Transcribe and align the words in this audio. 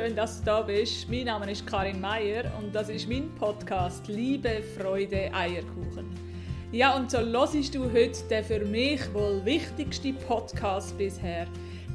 schön, 0.00 0.16
dass 0.16 0.38
du 0.38 0.46
da 0.46 0.62
bist. 0.62 1.10
Mein 1.10 1.24
Name 1.24 1.50
ist 1.50 1.66
Karin 1.66 2.00
Meier 2.00 2.44
und 2.58 2.74
das 2.74 2.88
ist 2.88 3.06
mein 3.06 3.28
Podcast 3.34 4.08
Liebe, 4.08 4.62
Freude, 4.78 5.30
Eierkuchen. 5.34 6.08
Ja, 6.72 6.96
und 6.96 7.10
so 7.10 7.18
hörst 7.18 7.74
du 7.74 7.84
heute 7.92 8.22
den 8.30 8.44
für 8.44 8.64
mich 8.64 9.12
wohl 9.12 9.44
wichtigsten 9.44 10.16
Podcast 10.16 10.96
bisher. 10.96 11.46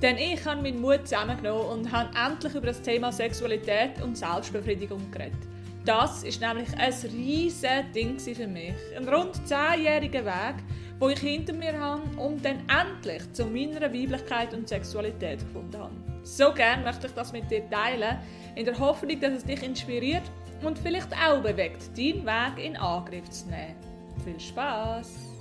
Denn 0.04 0.18
ich 0.18 0.46
habe 0.46 0.62
meinen 0.62 0.82
Mut 0.82 1.08
zusammengenommen 1.08 1.80
und 1.80 1.92
habe 1.92 2.10
endlich 2.16 2.54
über 2.54 2.68
das 2.68 2.82
Thema 2.82 3.12
Sexualität 3.12 4.00
und 4.04 4.16
Selbstbefriedigung 4.16 5.10
geredet. 5.10 5.40
Das 5.84 6.24
ist 6.24 6.42
nämlich 6.42 6.70
ein 6.78 6.94
riesiges 7.12 7.92
Ding 7.96 8.20
für 8.20 8.48
mich. 8.48 8.76
Ein 8.96 9.10
rund 9.10 9.36
zehnjähriger 9.48 10.26
Weg, 10.26 10.56
wo 11.00 11.10
ich 11.10 11.20
hinter 11.20 11.54
mir 11.54 11.78
habe 11.80 12.04
und 12.18 12.44
dann 12.44 12.64
endlich 12.70 13.32
zu 13.34 13.46
meiner 13.46 13.82
Weiblichkeit 13.82 14.54
und 14.54 14.68
Sexualität 14.68 15.40
gefunden 15.40 15.78
habe. 15.78 15.94
So 16.24 16.52
gern 16.54 16.84
möchte 16.84 17.08
ich 17.08 17.14
das 17.14 17.32
mit 17.32 17.50
dir 17.52 17.70
teilen, 17.70 18.18
in 18.56 18.66
der 18.66 18.80
Hoffnung, 18.80 19.20
dass 19.20 19.34
es 19.34 19.46
dich 19.46 19.62
inspiriert 19.62 20.24
und 20.64 20.80
vielleicht 20.80 21.14
auch 21.14 21.42
bewegt, 21.42 21.98
deinen 21.98 22.26
Weg 22.26 22.66
in 22.66 22.78
Angriff 22.78 23.30
zu 23.30 23.48
nehmen. 23.48 23.76
Viel 24.24 24.40
Spaß! 24.40 25.36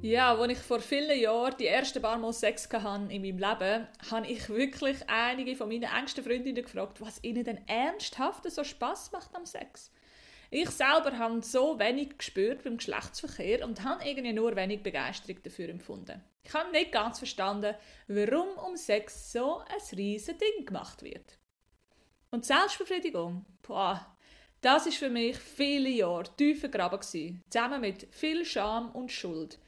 Ja, 0.00 0.32
als 0.32 0.52
ich 0.52 0.58
vor 0.58 0.78
vielen 0.78 1.20
Jahren 1.20 1.56
die 1.58 1.66
ersten 1.66 2.00
paar 2.00 2.18
Mal 2.18 2.32
Sex 2.32 2.68
hatte 2.72 3.12
in 3.12 3.20
meinem 3.20 3.38
Leben, 3.38 3.88
habe 4.10 4.26
ich 4.28 4.48
wirklich 4.48 4.96
einige 5.08 5.56
von 5.56 5.68
meinen 5.68 5.90
engsten 5.92 6.22
Freundinnen 6.22 6.62
gefragt, 6.62 7.00
was 7.00 7.22
ihnen 7.24 7.42
denn 7.42 7.58
ernsthaft 7.66 8.48
so 8.48 8.62
Spaß 8.62 9.10
macht 9.10 9.34
am 9.34 9.44
Sex. 9.44 9.90
Ich 10.50 10.70
selber 10.70 11.18
habe 11.18 11.42
so 11.42 11.78
wenig 11.78 12.16
gespürt 12.16 12.64
beim 12.64 12.78
Geschlechtsverkehr 12.78 13.66
und 13.66 13.84
habe 13.84 14.08
irgendwie 14.08 14.32
nur 14.32 14.56
wenig 14.56 14.82
Begeisterung 14.82 15.42
dafür 15.42 15.68
empfunden. 15.68 16.24
Ich 16.42 16.54
habe 16.54 16.70
nicht 16.70 16.90
ganz 16.90 17.18
verstanden, 17.18 17.74
warum 18.06 18.48
um 18.66 18.74
Sex 18.74 19.30
so 19.30 19.58
ein 19.58 19.96
riesiges 19.98 20.38
Ding 20.38 20.64
gemacht 20.64 21.02
wird. 21.02 21.38
Und 22.30 22.46
Selbstbefriedigung, 22.46 23.44
boah, 23.60 24.06
das 24.62 24.86
ist 24.86 24.96
für 24.96 25.10
mich 25.10 25.36
viele 25.36 25.90
Jahre 25.90 26.34
tief 26.36 26.60
vergraben 26.60 27.02
zusammen 27.02 27.82
mit 27.82 28.08
viel 28.10 28.46
Scham 28.46 28.90
und 28.92 29.12
Schuld. 29.12 29.58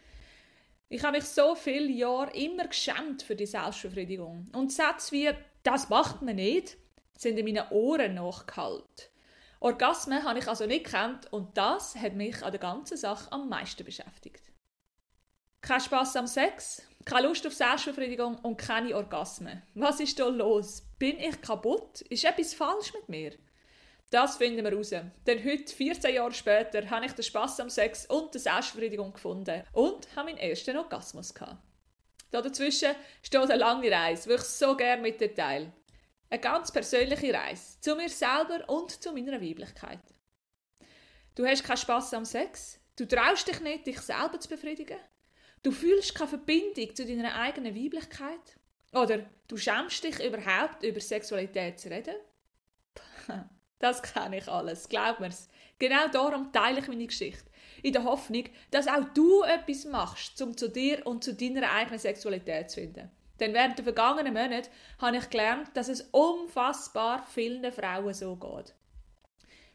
Ich 0.88 1.04
habe 1.04 1.18
mich 1.18 1.26
so 1.26 1.54
viele 1.54 1.90
Jahre 1.90 2.32
immer 2.32 2.66
geschämt 2.66 3.22
für 3.22 3.36
die 3.36 3.46
Selbstbefriedigung. 3.46 4.48
Und 4.54 4.72
Sätze 4.72 5.12
wie 5.12 5.30
«das 5.62 5.90
macht 5.90 6.22
man 6.22 6.36
nicht» 6.36 6.78
sind 7.18 7.38
in 7.38 7.44
meinen 7.44 7.68
Ohren 7.70 8.14
nachgehalten. 8.14 9.09
Orgasmen 9.62 10.24
habe 10.24 10.38
ich 10.38 10.48
also 10.48 10.64
nicht 10.64 10.84
gekannt 10.84 11.30
und 11.32 11.56
das 11.56 11.94
hat 11.94 12.14
mich 12.14 12.42
an 12.42 12.50
der 12.50 12.60
ganzen 12.60 12.96
Sache 12.96 13.30
am 13.30 13.50
meisten 13.50 13.84
beschäftigt. 13.84 14.50
Kein 15.60 15.80
Spaß 15.80 16.16
am 16.16 16.26
Sex, 16.26 16.82
keine 17.04 17.28
Lust 17.28 17.46
auf 17.46 17.52
Selbstbefriedigung 17.52 18.38
und 18.38 18.56
keine 18.56 18.96
Orgasmen. 18.96 19.62
Was 19.74 20.00
ist 20.00 20.18
da 20.18 20.28
los? 20.28 20.82
Bin 20.98 21.20
ich 21.20 21.42
kaputt? 21.42 22.00
Ist 22.08 22.24
etwas 22.24 22.54
falsch 22.54 22.94
mit 22.94 23.10
mir? 23.10 23.32
Das 24.10 24.38
finden 24.38 24.64
wir 24.64 24.72
raus. 24.72 24.90
Denn 25.26 25.44
heute, 25.44 25.72
14 25.72 26.14
Jahre 26.14 26.32
später, 26.32 26.88
habe 26.88 27.04
ich 27.04 27.12
den 27.12 27.22
Spass 27.22 27.60
am 27.60 27.68
Sex 27.68 28.06
und 28.06 28.34
die 28.34 28.38
Selbstbefriedigung 28.38 29.12
gefunden 29.12 29.62
und 29.74 30.08
habe 30.16 30.30
meinen 30.30 30.38
ersten 30.38 30.78
Orgasmus 30.78 31.34
gehabt. 31.34 31.62
Da 32.30 32.40
dazwischen 32.40 32.94
steht 33.22 33.40
eine 33.40 33.56
lange 33.56 33.90
Reise, 33.90 34.30
die 34.30 34.36
ich 34.36 34.42
so 34.42 34.74
gerne 34.74 35.02
mit 35.02 35.20
dir 35.20 35.34
teile. 35.34 35.72
Eine 36.30 36.40
ganz 36.40 36.72
persönliche 36.72 37.34
Reise 37.34 37.80
zu 37.80 37.96
mir 37.96 38.08
selber 38.08 38.68
und 38.68 39.02
zu 39.02 39.12
meiner 39.12 39.40
Weiblichkeit. 39.40 40.00
Du 41.34 41.46
hast 41.46 41.64
keinen 41.64 41.76
Spass 41.76 42.14
am 42.14 42.24
Sex, 42.24 42.80
du 42.96 43.06
traust 43.06 43.48
dich 43.48 43.60
nicht, 43.60 43.86
dich 43.86 44.00
selber 44.00 44.38
zu 44.40 44.48
befriedigen, 44.48 44.98
Du 45.62 45.72
fühlst 45.72 46.14
keine 46.14 46.28
Verbindung 46.28 46.94
zu 46.94 47.04
deiner 47.04 47.34
eigenen 47.34 47.74
Weiblichkeit? 47.74 48.58
Oder 48.92 49.26
du 49.46 49.56
schämst 49.56 50.02
dich 50.02 50.18
überhaupt 50.24 50.82
über 50.82 51.00
Sexualität 51.00 51.78
zu 51.78 51.90
reden? 51.90 52.16
Das 53.78 54.02
kenne 54.02 54.36
ich 54.36 54.46
alles, 54.46 54.86
glaub 54.90 55.20
mir's. 55.20 55.48
Genau 55.78 56.06
darum 56.08 56.52
teile 56.52 56.80
ich 56.80 56.88
meine 56.88 57.06
Geschichte. 57.06 57.50
In 57.82 57.94
der 57.94 58.04
Hoffnung, 58.04 58.44
dass 58.70 58.86
auch 58.86 59.04
du 59.14 59.42
etwas 59.42 59.86
machst, 59.86 60.42
um 60.42 60.54
zu 60.54 60.68
dir 60.68 61.06
und 61.06 61.24
zu 61.24 61.32
deiner 61.32 61.72
eigenen 61.72 61.98
Sexualität 61.98 62.68
zu 62.68 62.80
finden. 62.82 63.10
Denn 63.40 63.54
während 63.54 63.78
der 63.78 63.84
vergangenen 63.84 64.34
Monate 64.34 64.70
habe 64.98 65.16
ich 65.16 65.30
gelernt, 65.30 65.70
dass 65.74 65.88
es 65.88 66.02
unfassbar 66.12 67.26
vielen 67.34 67.72
Frauen 67.72 68.14
so 68.14 68.36
geht 68.36 68.74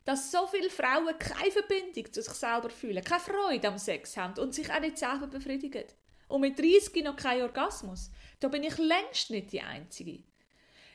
dass 0.06 0.32
so 0.32 0.46
viele 0.46 0.70
Frauen 0.70 1.18
keine 1.18 1.52
Verbindung 1.52 2.14
zu 2.14 2.22
sich 2.22 2.34
selber 2.34 2.70
fühlen, 2.70 3.04
keine 3.04 3.20
Freude 3.20 3.68
am 3.68 3.80
Sex 3.80 4.16
haben 4.16 4.40
und 4.40 4.54
sich 4.54 4.72
auch 4.72 4.80
nicht 4.80 5.00
selber 5.00 5.28
befriedigen. 5.28 5.86
Und 6.28 6.42
mit 6.42 6.58
30 6.58 7.04
noch 7.04 7.16
kein 7.16 7.42
Orgasmus. 7.42 8.12
Da 8.40 8.48
bin 8.48 8.64
ich 8.64 8.78
längst 8.78 9.32
nicht 9.32 9.52
die 9.52 9.62
Einzige. 9.62 10.24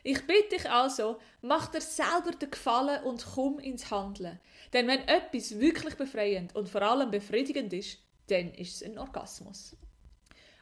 Ich 0.03 0.27
bitte 0.27 0.57
dich 0.57 0.71
also, 0.71 1.19
mach 1.43 1.67
dir 1.67 1.81
selber 1.81 2.31
den 2.31 2.51
Gefallen 2.51 3.03
und 3.05 3.27
komm 3.35 3.59
ins 3.59 3.91
Handeln. 3.91 4.41
Denn 4.73 4.87
wenn 4.87 5.07
etwas 5.07 5.59
wirklich 5.59 5.97
befreiend 5.97 6.55
und 6.55 6.69
vor 6.69 6.83
allem 6.83 7.11
befriedigend 7.11 7.73
ist, 7.73 7.99
dann 8.29 8.55
ist 8.55 8.77
es 8.77 8.83
ein 8.83 8.99
Orgasmus. 8.99 9.77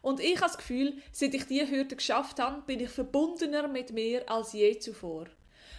Und 0.08 0.20
ich 0.20 0.36
habe 0.36 0.46
das 0.46 0.56
Gefühl, 0.56 1.02
seit 1.12 1.34
ich 1.34 1.44
diese 1.44 1.70
Hürde 1.70 1.94
geschafft 1.94 2.40
habe, 2.40 2.62
bin 2.62 2.80
ich 2.80 2.88
verbundener 2.88 3.68
mit 3.68 3.92
mir 3.92 4.26
als 4.30 4.54
je 4.54 4.78
zuvor. 4.78 5.26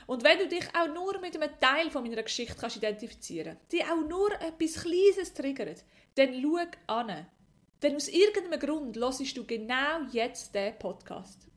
Und 0.06 0.24
wenn 0.24 0.38
du 0.38 0.48
dich 0.48 0.66
auch 0.76 0.94
nur 0.94 1.20
mit 1.20 1.36
einem 1.36 1.50
Teil 1.60 1.90
von 1.90 2.04
meiner 2.04 2.22
Geschichte 2.22 2.56
kannst 2.56 2.78
identifizieren 2.78 3.58
kannst, 3.58 3.72
die 3.72 3.84
auch 3.84 4.08
nur 4.08 4.32
etwas 4.34 4.84
Kleines 4.84 5.34
triggert, 5.34 5.84
dann 6.14 6.40
schau 6.44 6.68
an. 6.86 7.26
Denn 7.82 7.96
aus 7.96 8.08
irgendeinem 8.08 8.60
Grund 8.60 8.98
hörst 8.98 9.36
du 9.36 9.44
genau 9.48 10.04
jetzt 10.12 10.54
diesen 10.54 10.78
Podcast. 10.78 11.48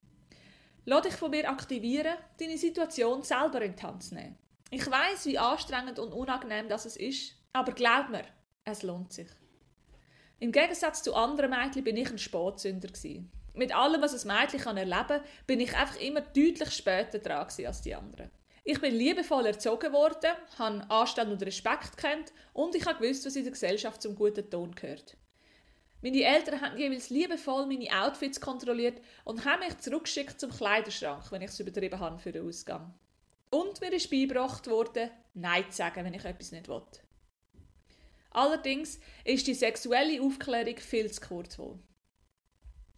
Lass 0.86 1.02
dich 1.02 1.14
von 1.14 1.30
mir 1.30 1.50
aktivieren, 1.50 2.16
deine 2.40 2.56
Situation 2.56 3.22
selber 3.22 3.60
in 3.60 3.76
die 3.76 3.82
Hand 3.82 4.02
zu 4.02 4.14
nehmen. 4.14 4.38
Ich 4.70 4.90
weiß, 4.90 5.26
wie 5.26 5.38
anstrengend 5.38 5.98
und 5.98 6.14
unangenehm 6.14 6.70
das 6.70 6.86
ist, 6.86 7.34
aber 7.52 7.72
glaub 7.72 8.08
mir, 8.08 8.24
es 8.64 8.82
lohnt 8.82 9.12
sich. 9.12 9.28
Im 10.42 10.50
Gegensatz 10.50 11.04
zu 11.04 11.14
anderen 11.14 11.50
Mädchen 11.50 11.84
bin 11.84 11.96
ich 11.96 12.10
ein 12.10 12.18
Sportsünder. 12.18 12.88
Mit 13.54 13.72
allem, 13.72 14.02
was 14.02 14.26
ein 14.26 14.36
Mädchen 14.36 14.76
erleben 14.76 15.06
kann, 15.06 15.22
bin 15.46 15.60
ich 15.60 15.72
einfach 15.76 16.00
immer 16.00 16.20
deutlich 16.20 16.72
später 16.72 17.20
dran 17.20 17.46
als 17.64 17.82
die 17.82 17.94
anderen. 17.94 18.28
Ich 18.64 18.80
bin 18.80 18.92
liebevoll 18.92 19.46
erzogen 19.46 19.92
worden, 19.92 20.32
habe 20.58 20.84
Anstand 20.90 21.30
und 21.30 21.44
Respekt 21.44 21.96
kennt 21.96 22.32
und 22.54 22.74
ich 22.74 22.84
habe 22.86 22.98
gewusst, 22.98 23.24
was 23.24 23.36
in 23.36 23.44
der 23.44 23.52
Gesellschaft 23.52 24.02
zum 24.02 24.16
guten 24.16 24.50
Ton 24.50 24.74
gehört. 24.74 25.16
Meine 26.00 26.24
Eltern 26.24 26.60
haben 26.60 26.76
jeweils 26.76 27.10
liebevoll 27.10 27.66
meine 27.66 27.90
Outfits 28.02 28.40
kontrolliert 28.40 29.00
und 29.22 29.44
haben 29.44 29.60
mich 29.60 29.78
zurückgeschickt 29.78 30.40
zum 30.40 30.50
Kleiderschrank, 30.50 31.30
wenn 31.30 31.42
ich 31.42 31.50
es 31.50 31.60
übertrieben 31.60 32.00
habe 32.00 32.18
für 32.18 32.32
den 32.32 32.48
Ausgang. 32.48 32.92
Und 33.50 33.80
mir 33.80 33.92
ist 33.92 34.10
beigebracht 34.10 34.66
worden, 34.66 35.08
Nein 35.34 35.70
zu 35.70 35.76
sagen, 35.76 36.04
wenn 36.04 36.14
ich 36.14 36.24
etwas 36.24 36.50
nicht 36.50 36.66
will. 36.66 36.82
Allerdings 38.32 38.98
ist 39.24 39.46
die 39.46 39.54
sexuelle 39.54 40.20
Aufklärung 40.22 40.78
viel 40.78 41.10
zu 41.10 41.20
kurz 41.20 41.56
gekommen. 41.56 41.82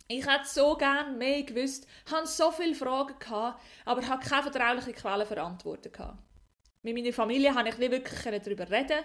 Ich 0.06 0.26
hätte 0.26 0.46
so 0.46 0.76
gerne 0.76 1.16
mehr 1.16 1.42
gewusst, 1.42 1.86
hatte 2.10 2.26
so 2.26 2.50
viele 2.50 2.74
Fragen, 2.74 3.18
gehabt, 3.18 3.60
aber 3.84 4.06
hatte 4.06 4.28
keine 4.28 4.42
vertrauliche 4.42 4.92
Quelle 4.92 5.24
für 5.24 5.40
Antworten. 5.40 5.90
Gehabt. 5.90 6.22
Mit 6.82 6.94
meiner 6.94 7.12
Familie 7.12 7.52
konnte 7.52 7.70
ich 7.70 7.78
nicht 7.78 7.90
wirklich 7.90 8.42
darüber 8.44 8.70
reden. 8.70 9.00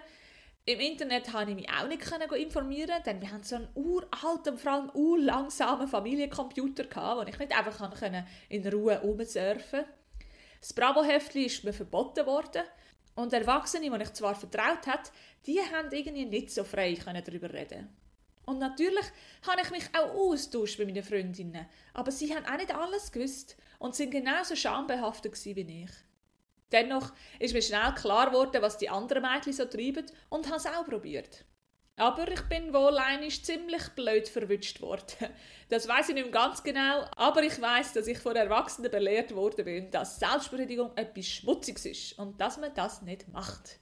Im 0.65 0.79
Internet 0.81 1.31
konnte 1.31 1.51
ich 1.51 1.55
mich 1.55 1.69
auch 1.69 1.87
nicht 1.87 2.03
informieren, 2.33 3.01
denn 3.05 3.21
wir 3.21 3.31
haben 3.31 3.43
so 3.43 3.55
einen 3.55 3.69
uralten, 3.73 4.57
vor 4.57 4.71
allem 4.71 4.89
urlangsamen 4.93 5.87
Familiencomputer, 5.87 6.85
wo 7.17 7.21
ich 7.21 7.39
nicht 7.39 7.57
einfach 7.57 8.01
in 8.49 8.67
Ruhe 8.67 8.99
rumsurfen 8.99 9.79
konnte. 9.79 9.99
Das 10.59 10.73
Bravo-Heftchen 10.73 11.45
ist 11.45 11.63
mir 11.63 11.73
verboten 11.73 12.25
worden. 12.25 12.63
Und 13.15 13.33
Erwachsene, 13.33 13.89
die 13.89 14.03
ich 14.03 14.13
zwar 14.13 14.35
vertraut 14.35 14.87
hat, 14.87 15.11
die 15.45 15.59
haben 15.59 15.91
irgendwie 15.91 16.25
nicht 16.25 16.51
so 16.51 16.63
frei 16.63 16.93
darüber 16.93 17.51
reden 17.51 17.89
und 18.49 18.57
natürlich 18.57 19.05
habe 19.47 19.61
ich 19.61 19.69
mich 19.69 19.83
auch 19.95 20.11
austauscht 20.11 20.79
mit 20.79 20.87
meinen 20.87 21.03
Freundinnen, 21.03 21.67
aber 21.93 22.11
sie 22.11 22.35
haben 22.35 22.47
auch 22.47 22.57
nicht 22.57 22.73
alles 22.73 23.11
gewusst 23.11 23.55
und 23.77 23.93
sind 23.93 24.09
genauso 24.09 24.55
schambehaftet 24.55 25.45
wie 25.45 25.83
ich. 25.83 25.91
Dennoch 26.71 27.13
ist 27.37 27.53
mir 27.53 27.61
schnell 27.61 27.93
klar 27.93 28.31
geworden, 28.31 28.59
was 28.63 28.79
die 28.79 28.89
anderen 28.89 29.21
Mädchen 29.21 29.53
so 29.53 29.65
treiben 29.65 30.05
und 30.29 30.47
habe 30.47 30.57
es 30.57 30.65
auch 30.65 30.83
probiert. 30.83 31.45
Aber 31.99 32.31
ich 32.31 32.41
bin 32.43 32.73
wohl 32.73 32.97
einig 32.97 33.43
ziemlich 33.43 33.89
blöd 33.89 34.29
verwünscht 34.29 34.79
worden. 34.79 35.27
Das 35.67 35.85
weiß 35.85 36.07
ich 36.09 36.15
nicht 36.15 36.31
ganz 36.31 36.63
genau, 36.63 37.05
aber 37.17 37.43
ich 37.43 37.59
weiß, 37.61 37.91
dass 37.91 38.07
ich 38.07 38.17
von 38.19 38.37
Erwachsenen 38.37 38.89
belehrt 38.89 39.35
worden 39.35 39.65
bin, 39.65 39.91
dass 39.91 40.17
Selbstbefriedigung 40.17 40.95
etwas 40.95 41.25
Schmutziges 41.25 41.85
ist 41.85 42.17
und 42.17 42.39
dass 42.39 42.57
man 42.57 42.73
das 42.73 43.01
nicht 43.01 43.27
macht. 43.27 43.79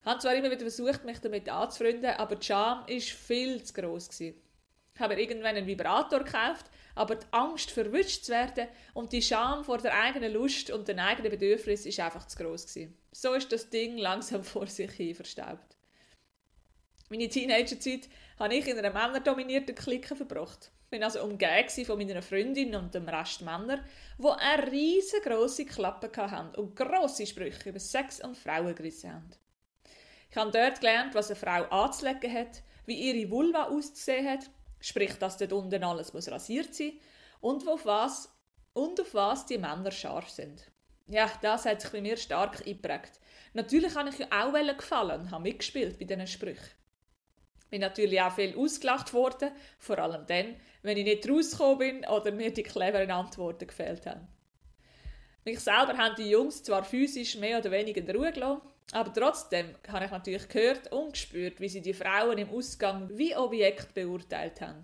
Ich 0.00 0.06
habe 0.06 0.20
zwar 0.20 0.36
immer 0.36 0.52
wieder 0.52 0.60
versucht, 0.60 1.04
mich 1.04 1.18
damit 1.18 1.48
anzufreunden, 1.48 2.10
aber 2.10 2.36
die 2.36 2.46
Scham 2.46 2.86
war 2.86 3.00
viel 3.00 3.64
zu 3.64 3.74
gross. 3.74 4.08
Gewesen. 4.08 4.40
Ich 4.94 5.00
habe 5.00 5.20
irgendwann 5.20 5.56
einen 5.56 5.66
Vibrator 5.66 6.20
gekauft, 6.20 6.66
aber 6.94 7.16
die 7.16 7.26
Angst, 7.32 7.72
verwünscht 7.72 8.22
zu 8.22 8.30
werden 8.30 8.68
und 8.94 9.12
die 9.12 9.20
Scham 9.20 9.64
vor 9.64 9.78
der 9.78 10.00
eigenen 10.00 10.32
Lust 10.32 10.70
und 10.70 10.86
den 10.86 11.00
eigenen 11.00 11.32
Bedürfnis 11.32 11.86
ist 11.86 11.98
einfach 11.98 12.28
zu 12.28 12.38
gross 12.38 12.68
gewesen. 12.68 12.96
So 13.10 13.34
ist 13.34 13.50
das 13.50 13.68
Ding 13.68 13.98
langsam 13.98 14.44
vor 14.44 14.68
sich 14.68 14.92
hin 14.92 15.16
verstaubt. 15.16 15.75
Meine 17.08 17.28
Teenagerzeit 17.28 18.08
habe 18.36 18.56
ich 18.56 18.66
in 18.66 18.78
einer 18.78 18.92
männerdominierten 18.92 19.76
Clique 19.76 20.16
verbracht. 20.16 20.72
Ich 20.90 20.98
war 20.98 21.06
also 21.06 21.22
umgeben 21.22 21.84
von 21.84 21.98
meiner 21.98 22.20
Freundin 22.20 22.74
und 22.74 22.94
dem 22.94 23.08
Rest 23.08 23.42
Männer, 23.42 23.84
die 24.18 24.26
eine 24.26 24.72
riesengroße 24.72 25.66
Klappe 25.66 26.10
hatten 26.16 26.58
und 26.60 26.74
grosse 26.74 27.24
Sprüche 27.24 27.68
über 27.68 27.78
Sex 27.78 28.20
und 28.24 28.36
Frauen 28.36 28.74
gerissen 28.74 29.12
haben. 29.12 29.30
Ich 30.30 30.36
habe 30.36 30.50
dort 30.50 30.80
gelernt, 30.80 31.14
was 31.14 31.28
eine 31.28 31.36
Frau 31.36 31.62
anzulegen 31.70 32.32
hat, 32.32 32.62
wie 32.86 32.94
ihre 32.94 33.30
Vulva 33.30 33.64
auszusehen 33.64 34.28
hat, 34.28 34.50
sprich, 34.80 35.14
dass 35.14 35.36
dort 35.36 35.52
unten 35.52 35.84
alles 35.84 36.12
muss 36.12 36.28
rasiert 36.28 36.74
sein 36.74 36.98
und 37.40 37.68
auf 37.68 37.86
was, 37.86 38.32
und 38.72 39.00
auf 39.00 39.14
was 39.14 39.46
die 39.46 39.58
Männer 39.58 39.92
scharf 39.92 40.28
sind. 40.28 40.64
Ja, 41.06 41.30
das 41.40 41.66
hat 41.66 41.80
sich 41.80 41.90
bei 41.92 42.00
mir 42.00 42.16
stark 42.16 42.66
eingeprägt. 42.66 43.20
Natürlich 43.54 43.94
habe 43.94 44.08
ich 44.08 44.18
ja 44.18 44.26
auch 44.30 44.76
gefallen 44.76 45.20
und 45.20 45.30
habe 45.30 45.44
mitgespielt 45.44 46.00
bei 46.00 46.04
diesen 46.04 46.26
Sprüchen. 46.26 46.85
Bin 47.70 47.80
natürlich 47.80 48.20
auch 48.20 48.34
viel 48.34 48.56
ausgelacht 48.56 49.12
worden, 49.12 49.50
vor 49.78 49.98
allem 49.98 50.26
dann, 50.26 50.56
wenn 50.82 50.96
ich 50.96 51.04
nicht 51.04 51.28
rausgekommen 51.28 51.78
bin 51.78 52.06
oder 52.06 52.30
mir 52.30 52.52
die 52.52 52.62
cleveren 52.62 53.10
Antworten 53.10 53.66
gefehlt 53.66 54.06
haben. 54.06 54.28
Mich 55.44 55.60
selber 55.60 55.96
haben 55.96 56.16
die 56.16 56.30
Jungs 56.30 56.62
zwar 56.62 56.84
physisch 56.84 57.36
mehr 57.36 57.58
oder 57.58 57.70
weniger 57.70 58.00
in 58.00 58.16
Ruhe 58.16 58.32
gelassen, 58.32 58.62
aber 58.92 59.12
trotzdem 59.12 59.74
habe 59.88 60.04
ich 60.04 60.10
natürlich 60.10 60.48
gehört 60.48 60.92
und 60.92 61.12
gespürt, 61.12 61.60
wie 61.60 61.68
sie 61.68 61.82
die 61.82 61.94
Frauen 61.94 62.38
im 62.38 62.50
Ausgang 62.50 63.10
wie 63.12 63.36
Objekt 63.36 63.94
beurteilt 63.94 64.60
haben. 64.60 64.82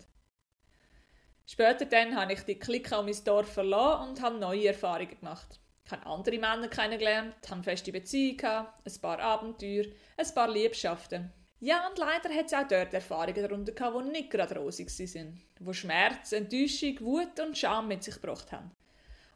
Später 1.47 1.85
dann 1.85 2.17
habe 2.17 2.33
ich 2.33 2.43
die 2.43 2.59
Clique 2.59 2.97
um 2.99 3.07
mein 3.07 3.25
Dorf 3.25 3.53
verloren 3.53 4.09
und 4.09 4.23
habe 4.23 4.39
neue 4.39 4.69
Erfahrungen 4.69 5.19
gemacht. 5.19 5.61
Ich 5.85 5.91
habe 5.91 6.07
andere 6.07 6.39
Männer 6.39 6.69
kennengelernt, 6.69 7.35
habe 7.51 7.63
feste 7.63 7.93
Beziehungen 7.93 8.67
ein 8.85 9.01
paar 9.01 9.19
Abenteuer, 9.19 9.85
ein 10.17 10.35
paar 10.35 10.51
Liebschaften. 10.51 11.33
Ja, 11.65 11.87
und 11.87 11.97
leider 11.97 12.29
hat 12.35 12.47
es 12.47 12.55
auch 12.55 12.67
dort 12.67 12.93
Erfahrungen 12.93 13.41
darunter 13.41 13.71
gehabt, 13.71 14.05
die 14.05 14.11
nicht 14.11 14.31
gerade 14.31 14.57
rosig 14.59 14.89
waren, 14.89 15.41
die 15.61 15.75
Schmerz, 15.75 16.33
Enttäuschung, 16.33 16.99
Wut 17.03 17.39
und 17.39 17.57
Scham 17.57 17.87
mit 17.87 18.03
sich 18.03 18.17
gebracht 18.17 18.51
haben. 18.51 18.73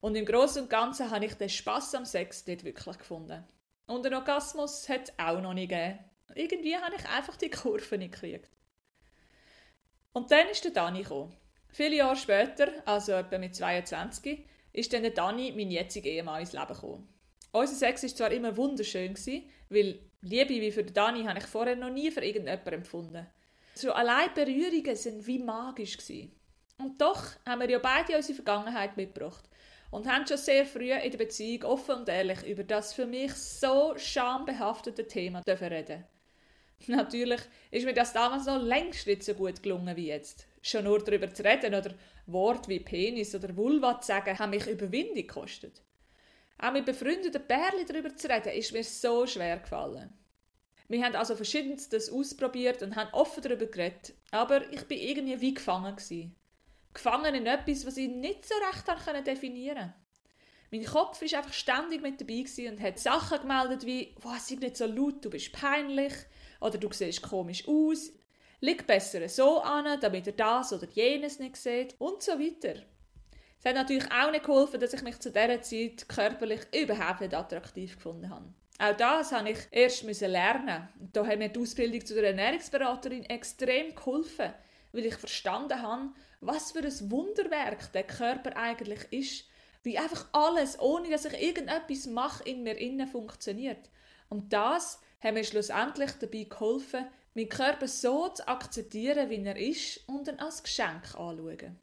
Und 0.00 0.16
im 0.16 0.26
Großen 0.26 0.62
und 0.64 0.68
Ganzen 0.68 1.08
habe 1.08 1.24
ich 1.24 1.34
den 1.34 1.48
Spass 1.48 1.94
am 1.94 2.04
Sex 2.04 2.44
dort 2.44 2.64
wirklich 2.64 2.98
gefunden. 2.98 3.44
Und 3.86 4.04
den 4.04 4.14
Orgasmus 4.14 4.88
hat 4.88 5.02
es 5.08 5.18
auch 5.20 5.40
noch 5.40 5.54
nicht 5.54 5.68
gegeben. 5.68 6.00
Irgendwie 6.34 6.76
habe 6.76 6.96
ich 6.96 7.08
einfach 7.08 7.36
die 7.36 7.48
Kurve 7.48 7.96
nicht 7.96 8.14
gekriegt. 8.14 8.50
Und 10.12 10.32
dann 10.32 10.48
ist 10.48 10.64
der 10.64 10.72
Dani 10.72 11.02
gekommen. 11.04 11.32
Viele 11.68 11.94
Jahre 11.94 12.16
später, 12.16 12.72
also 12.86 13.12
etwa 13.12 13.38
mit 13.38 13.54
22, 13.54 14.44
ist 14.72 14.92
dann 14.92 15.02
der 15.02 15.12
Dani, 15.12 15.52
mein 15.54 15.70
jetziger 15.70 16.10
Ehemann, 16.10 16.40
ins 16.40 16.54
Leben 16.54 16.74
gekommen. 16.74 17.08
Unser 17.52 17.76
Sex 17.76 18.02
war 18.02 18.10
zwar 18.10 18.32
immer 18.32 18.56
wunderschön, 18.56 19.14
weil 19.68 20.00
Liebe 20.22 20.50
wie 20.50 20.72
für 20.72 20.84
Dani 20.84 21.24
habe 21.24 21.38
ich 21.38 21.46
vorher 21.46 21.76
noch 21.76 21.90
nie 21.90 22.10
für 22.10 22.24
irgendjemanden 22.24 22.74
empfunden. 22.74 23.26
So 23.74 23.92
allein 23.92 24.32
Berührungen 24.34 24.96
sind 24.96 25.26
wie 25.26 25.38
magisch 25.38 25.98
gewesen. 25.98 26.32
Und 26.78 27.00
doch 27.00 27.22
haben 27.46 27.60
wir 27.60 27.70
ja 27.70 27.78
beide 27.78 28.16
unsere 28.16 28.34
Vergangenheit 28.34 28.96
mitgebracht 28.96 29.44
und 29.90 30.06
haben 30.06 30.26
schon 30.26 30.36
sehr 30.36 30.66
früh 30.66 30.92
in 30.92 31.10
der 31.10 31.18
Beziehung 31.18 31.64
offen 31.64 31.96
und 31.96 32.08
ehrlich 32.08 32.42
über 32.44 32.64
das 32.64 32.92
für 32.92 33.06
mich 33.06 33.32
so 33.34 33.94
schambehaftete 33.96 35.06
Thema 35.06 35.42
reden. 35.46 36.04
Natürlich 36.86 37.40
ist 37.70 37.86
mir 37.86 37.94
das 37.94 38.12
damals 38.12 38.46
noch 38.46 38.60
längst 38.62 39.06
nicht 39.06 39.24
so 39.24 39.34
gut 39.34 39.62
gelungen 39.62 39.96
wie 39.96 40.08
jetzt. 40.08 40.46
Schon 40.60 40.84
nur 40.84 41.02
darüber 41.02 41.32
zu 41.32 41.44
reden 41.44 41.74
oder 41.74 41.94
Worte 42.26 42.68
wie 42.68 42.80
Penis 42.80 43.34
oder 43.34 43.56
Vulva 43.56 44.00
zu 44.00 44.08
sagen, 44.08 44.38
haben 44.38 44.50
mich 44.50 44.66
Überwindung 44.66 45.14
gekostet. 45.14 45.82
Auch 46.58 46.72
mit 46.72 46.86
befreundeten 46.86 47.46
Pärchen 47.46 47.86
darüber 47.86 48.14
zu 48.16 48.28
reden, 48.28 48.52
ist 48.52 48.72
mir 48.72 48.84
so 48.84 49.26
schwer 49.26 49.58
gefallen. 49.58 50.12
Wir 50.88 51.04
haben 51.04 51.16
also 51.16 51.34
verschiedenstes 51.34 52.10
ausprobiert 52.10 52.82
und 52.82 52.96
haben 52.96 53.12
offen 53.12 53.42
darüber 53.42 53.66
geredet, 53.66 54.14
aber 54.30 54.72
ich 54.72 54.84
bin 54.86 54.98
irgendwie 54.98 55.40
wie 55.40 55.54
gefangen 55.54 55.96
gewesen. 55.96 56.36
Gefangen 56.94 57.34
in 57.34 57.46
etwas, 57.46 57.84
was 57.84 57.96
ich 57.96 58.08
nicht 58.08 58.46
so 58.46 58.54
recht 58.54 59.26
definieren 59.26 59.76
konnte. 59.76 59.94
Mein 60.70 60.84
Kopf 60.84 61.20
war 61.20 61.38
einfach 61.38 61.52
ständig 61.52 62.02
mit 62.02 62.20
dabei 62.20 62.44
und 62.70 62.80
hat 62.80 62.98
Sachen 62.98 63.40
gemeldet 63.40 63.84
wie 63.84 64.14
«Was 64.22 64.50
ist 64.50 64.60
nicht 64.60 64.76
so 64.76 64.86
laut, 64.86 65.24
du 65.24 65.30
bist 65.30 65.52
peinlich» 65.52 66.12
oder 66.60 66.78
«Du 66.78 66.90
siehst 66.92 67.22
komisch 67.22 67.66
aus», 67.68 68.12
«Lieg 68.60 68.86
besser 68.86 69.28
so 69.28 69.60
an, 69.60 70.00
damit 70.00 70.26
er 70.26 70.32
das 70.32 70.72
oder 70.72 70.88
jenes 70.88 71.38
nicht 71.38 71.56
sieht» 71.56 71.94
und 71.98 72.22
so 72.22 72.32
weiter. 72.32 72.82
Es 73.58 73.64
hat 73.64 73.74
natürlich 73.74 74.10
auch 74.12 74.30
nicht 74.30 74.44
geholfen, 74.44 74.80
dass 74.80 74.92
ich 74.92 75.02
mich 75.02 75.18
zu 75.18 75.30
dieser 75.30 75.62
Zeit 75.62 76.08
körperlich 76.08 76.60
überhaupt 76.74 77.20
nicht 77.20 77.34
attraktiv 77.34 77.96
gefunden 77.96 78.30
habe. 78.30 78.52
Auch 78.78 78.96
das 78.96 79.32
habe 79.32 79.50
ich 79.50 79.58
erst 79.70 80.04
lernen. 80.20 80.88
Und 81.00 81.16
da 81.16 81.26
hat 81.26 81.38
mir 81.38 81.48
die 81.48 81.58
Ausbildung 81.58 82.04
zu 82.04 82.14
der 82.14 82.28
Ernährungsberaterin 82.30 83.24
extrem 83.24 83.94
geholfen, 83.94 84.52
weil 84.92 85.06
ich 85.06 85.14
verstanden 85.14 85.80
habe, 85.80 86.10
was 86.40 86.72
für 86.72 86.80
ein 86.80 87.10
Wunderwerk 87.10 87.92
der 87.92 88.04
Körper 88.04 88.56
eigentlich 88.56 89.00
ist. 89.10 89.44
Wie 89.82 89.98
einfach 89.98 90.26
alles, 90.32 90.78
ohne 90.78 91.08
dass 91.10 91.24
ich 91.24 91.40
irgendetwas 91.40 92.06
mache, 92.06 92.44
in 92.44 92.64
mir 92.64 92.76
innen 92.76 93.06
funktioniert. 93.06 93.88
Und 94.28 94.52
das 94.52 95.00
hat 95.20 95.34
mir 95.34 95.44
schlussendlich 95.44 96.10
dabei 96.20 96.44
geholfen, 96.44 97.06
meinen 97.34 97.48
Körper 97.48 97.88
so 97.88 98.28
zu 98.28 98.46
akzeptieren, 98.48 99.30
wie 99.30 99.44
er 99.44 99.56
ist 99.56 100.06
und 100.08 100.28
ihn 100.28 100.38
als 100.38 100.62
Geschenk 100.62 101.14
anzuschauen. 101.14 101.78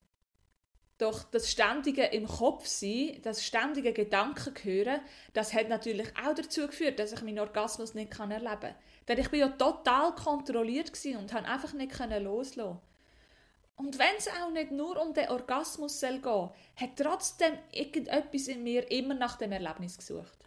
Doch 0.99 1.23
das 1.23 1.49
ständige 1.49 2.03
im 2.05 2.27
Kopf 2.27 2.67
sein, 2.67 3.19
das 3.23 3.43
ständige 3.43 3.93
Gedanken 3.93 4.53
hören, 4.63 5.01
das 5.33 5.53
hat 5.53 5.67
natürlich 5.67 6.07
auch 6.23 6.35
dazu 6.35 6.67
geführt, 6.67 6.99
dass 6.99 7.13
ich 7.13 7.21
meinen 7.23 7.39
Orgasmus 7.39 7.93
nicht 7.93 8.17
erleben 8.17 8.45
kann. 8.45 8.75
Denn 9.07 9.19
ich 9.19 9.29
bin 9.29 9.39
ja 9.39 9.49
total 9.49 10.13
kontrolliert 10.15 10.91
und 11.17 11.33
habe 11.33 11.47
einfach 11.47 11.73
nicht 11.73 11.97
loslassen. 12.21 12.79
Und 13.75 13.97
wenn 13.97 14.15
es 14.17 14.27
auch 14.27 14.51
nicht 14.51 14.71
nur 14.71 15.01
um 15.01 15.13
den 15.13 15.29
Orgasmus 15.29 15.99
soll 15.99 16.19
gehen, 16.19 16.49
hat 16.75 16.95
trotzdem 16.95 17.57
irgendetwas 17.71 18.47
in 18.47 18.63
mir 18.63 18.89
immer 18.91 19.15
nach 19.15 19.37
dem 19.37 19.51
Erlebnis 19.51 19.97
gesucht. 19.97 20.37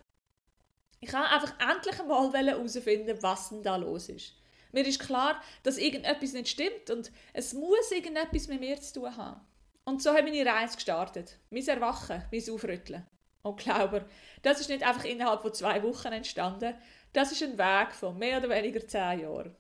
Ich 1.01 1.13
wollte 1.13 1.29
einfach 1.29 1.55
endlich 1.59 2.01
einmal 2.01 2.33
herausfinden, 2.33 3.19
was 3.21 3.49
denn 3.49 3.63
da 3.63 3.77
los 3.77 4.09
ist. 4.09 4.35
Mir 4.73 4.87
ist 4.87 5.01
klar, 5.01 5.41
dass 5.63 5.77
irgendetwas 5.77 6.33
nicht 6.33 6.49
stimmt 6.49 6.91
und 6.91 7.11
es 7.33 7.53
muss 7.53 7.91
irgendetwas 7.91 8.47
mit 8.49 8.61
mir 8.61 8.81
zu 8.81 9.01
tun 9.01 9.17
haben. 9.17 9.41
Und 9.89 10.03
so 10.03 10.13
hat 10.13 10.25
meine 10.25 10.45
Reise 10.45 10.75
gestartet. 10.75 11.39
Mein 11.49 11.67
Erwachen, 11.67 12.25
mein 12.33 12.51
Aufrütteln. 12.51 13.07
Und 13.43 13.61
glaube, 13.61 14.05
das 14.43 14.61
ist 14.61 14.69
nicht 14.69 14.83
einfach 14.83 15.05
innerhalb 15.05 15.43
von 15.43 15.55
zwei 15.55 15.81
Wochen 15.85 16.09
entstanden. 16.09 16.75
Das 17.13 17.31
ist 17.31 17.43
ein 17.45 17.57
Weg 17.57 17.95
von 17.95 18.19
mehr 18.19 18.39
oder 18.39 18.51
weniger 18.51 18.87
zehn 18.87 19.21
Jahren. 19.21 19.55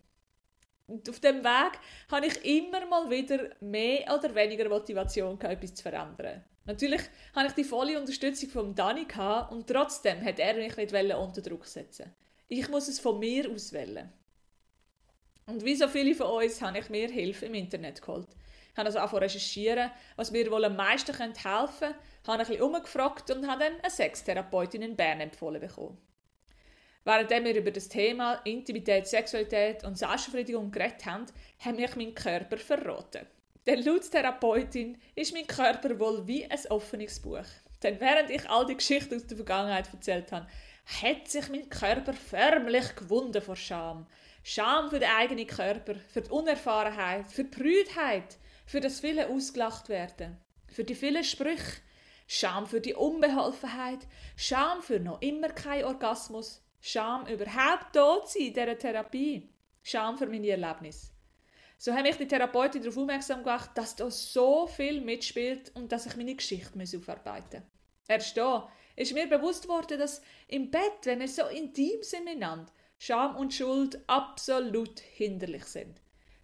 Und 0.88 1.08
auf 1.08 1.20
dem 1.20 1.44
Weg 1.44 1.78
habe 2.10 2.26
ich 2.26 2.44
immer 2.44 2.84
mal 2.86 3.08
wieder 3.08 3.50
mehr 3.60 4.12
oder 4.12 4.34
weniger 4.34 4.68
Motivation 4.68 5.38
gehabt, 5.38 5.62
etwas 5.62 5.74
zu 5.74 5.84
verändern. 5.84 6.44
Natürlich 6.64 7.02
habe 7.34 7.46
ich 7.46 7.52
die 7.52 7.64
volle 7.64 7.98
Unterstützung 7.98 8.50
von 8.50 8.74
Dani 8.74 9.06
und 9.50 9.68
trotzdem 9.68 10.24
hat 10.24 10.40
er 10.40 10.54
mich 10.54 10.76
nicht 10.76 10.92
unter 10.92 11.40
Druck 11.40 11.66
setzen. 11.66 12.12
Ich 12.48 12.68
muss 12.68 12.88
es 12.88 12.98
von 12.98 13.20
mir 13.20 13.48
aus 13.48 13.72
wählen. 13.72 14.12
Und 15.46 15.64
wie 15.64 15.76
so 15.76 15.86
viele 15.86 16.16
von 16.16 16.44
uns 16.44 16.60
habe 16.60 16.80
ich 16.80 16.90
mir 16.90 17.08
Hilfe 17.08 17.46
im 17.46 17.54
Internet 17.54 18.02
geholt. 18.02 18.28
Habe 18.76 18.86
also 18.86 18.98
angefangen 18.98 19.22
recherchieren, 19.22 19.90
was 20.16 20.30
mir 20.30 20.50
wohl 20.50 20.64
am 20.64 20.76
meisten 20.76 21.16
helfen 21.16 21.34
könnte, 21.34 21.44
habe 21.44 21.98
ein 22.26 22.38
bisschen 22.38 22.62
umgefragt 22.62 23.30
und 23.30 23.48
habe 23.48 23.64
dann 23.64 23.80
eine 23.80 23.90
Sextherapeutin 23.90 24.82
in 24.82 24.96
Bern 24.96 25.20
empfohlen 25.20 25.60
bekommen. 25.60 25.98
Während 27.04 27.30
wir 27.30 27.54
über 27.54 27.70
das 27.70 27.88
Thema 27.88 28.40
Intimität, 28.44 29.06
Sexualität 29.06 29.84
und 29.84 29.96
Selbstbefriedigung 29.96 30.72
geredet 30.72 31.06
haben, 31.06 31.26
hat 31.60 31.76
mich 31.76 31.94
mein 31.94 32.14
Körper 32.14 32.56
verraten. 32.56 33.26
Denn 33.64 33.84
laut 33.84 34.10
Therapeutin 34.10 35.00
ist 35.14 35.32
mein 35.32 35.46
Körper 35.46 35.98
wohl 35.98 36.26
wie 36.26 36.44
ein 36.44 36.58
offenes 36.68 37.20
Buch. 37.20 37.46
Denn 37.82 38.00
während 38.00 38.30
ich 38.30 38.48
all 38.50 38.66
die 38.66 38.76
Geschichten 38.76 39.14
aus 39.14 39.26
der 39.26 39.36
Vergangenheit 39.36 39.88
erzählt 39.92 40.32
habe, 40.32 40.48
hat 41.02 41.28
sich 41.28 41.48
mein 41.48 41.68
Körper 41.68 42.12
förmlich 42.12 42.94
gewunden 42.96 43.42
vor 43.42 43.56
Scham. 43.56 44.06
Scham 44.42 44.90
für 44.90 44.98
den 44.98 45.10
eigenen 45.10 45.46
Körper, 45.46 45.94
für 46.12 46.22
die 46.22 46.30
Unerfahrenheit, 46.30 47.30
für 47.30 47.44
die 47.44 47.56
Brüdheit, 47.56 48.36
für 48.66 48.80
das 48.80 49.00
viele 49.00 49.28
ausgelacht 49.28 49.88
werden, 49.88 50.36
für 50.66 50.84
die 50.84 50.94
vielen 50.94 51.24
Sprüche, 51.24 51.80
Scham 52.26 52.66
für 52.66 52.80
die 52.80 52.94
Unbeholfenheit, 52.94 54.00
Scham 54.36 54.82
für 54.82 54.98
noch 54.98 55.22
immer 55.22 55.48
kein 55.48 55.84
Orgasmus, 55.84 56.62
Scham 56.80 57.26
überhaupt 57.26 57.94
tot 57.94 58.28
sein 58.28 58.42
in 58.42 58.54
dieser 58.54 58.78
Therapie, 58.78 59.48
Scham 59.82 60.18
für 60.18 60.26
meine 60.26 60.48
Erlebnisse. 60.48 61.12
So 61.78 61.94
habe 61.94 62.08
ich 62.08 62.16
die 62.16 62.26
Therapeutin 62.26 62.82
darauf 62.82 62.98
aufmerksam 62.98 63.44
gemacht, 63.44 63.70
dass 63.74 63.94
da 63.94 64.10
so 64.10 64.66
viel 64.66 65.00
mitspielt 65.00 65.70
und 65.76 65.92
dass 65.92 66.06
ich 66.06 66.16
meine 66.16 66.34
Geschichte 66.34 66.78
aufarbeiten 66.98 67.60
muss. 67.60 68.08
Erst 68.08 68.36
da 68.36 68.70
ist 68.96 69.12
mir 69.12 69.28
bewusst 69.28 69.68
worden, 69.68 69.98
dass 69.98 70.22
im 70.48 70.70
Bett, 70.70 71.04
wenn 71.04 71.20
wir 71.20 71.28
so 71.28 71.46
intim 71.46 72.02
sind 72.02 72.24
miteinander, 72.24 72.72
Scham 72.98 73.36
und 73.36 73.52
Schuld 73.52 74.00
absolut 74.08 75.00
hinderlich 75.00 75.64
sind. 75.64 76.00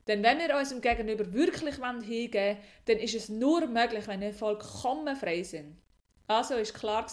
Denn 0.09 0.23
wenn 0.23 0.39
wir 0.39 0.57
unserem 0.57 0.81
Gegenüber 0.81 1.33
wirklich 1.33 1.77
hingeben 1.77 2.35
wollen, 2.35 2.57
dann 2.87 2.99
ist 2.99 3.15
es 3.15 3.29
nur 3.29 3.67
möglich, 3.67 4.07
wenn 4.09 4.21
wir 4.21 4.35
vollkommen 4.35 5.17
frei 5.17 5.43
sind. 5.43 5.77
Also 6.27 6.55
ist 6.55 6.75
klar 6.75 7.07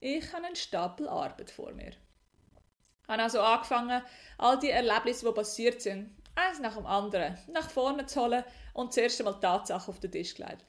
ich 0.00 0.32
habe 0.32 0.46
einen 0.46 0.54
Stapel 0.54 1.08
Arbeit 1.08 1.50
vor 1.50 1.72
mir. 1.72 1.90
Ich 1.90 3.08
habe 3.08 3.22
also 3.22 3.40
angefangen, 3.40 4.02
all 4.36 4.58
die 4.58 4.70
Erlebnisse, 4.70 5.26
die 5.26 5.32
passiert 5.32 5.82
sind, 5.82 6.14
eins 6.36 6.60
nach 6.60 6.76
dem 6.76 6.86
anderen 6.86 7.36
nach 7.52 7.68
vorne 7.70 8.06
zu 8.06 8.20
holen 8.20 8.44
und 8.74 8.92
zuerst 8.92 9.18
einmal 9.20 9.34
die 9.34 9.40
Tatsache 9.40 9.90
auf 9.90 9.98
den 9.98 10.12
Tisch 10.12 10.34
gelegt. 10.34 10.64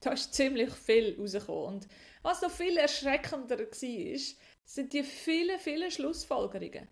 Da 0.00 0.12
ist 0.12 0.32
ziemlich 0.32 0.70
viel 0.70 1.16
rausgekommen. 1.18 1.74
Und 1.74 1.88
was 2.22 2.40
noch 2.40 2.50
viel 2.50 2.76
erschreckender 2.76 3.58
war, 3.58 4.18
sind 4.64 4.92
die 4.92 5.02
vielen, 5.02 5.58
vielen 5.58 5.90
Schlussfolgerungen. 5.90 6.88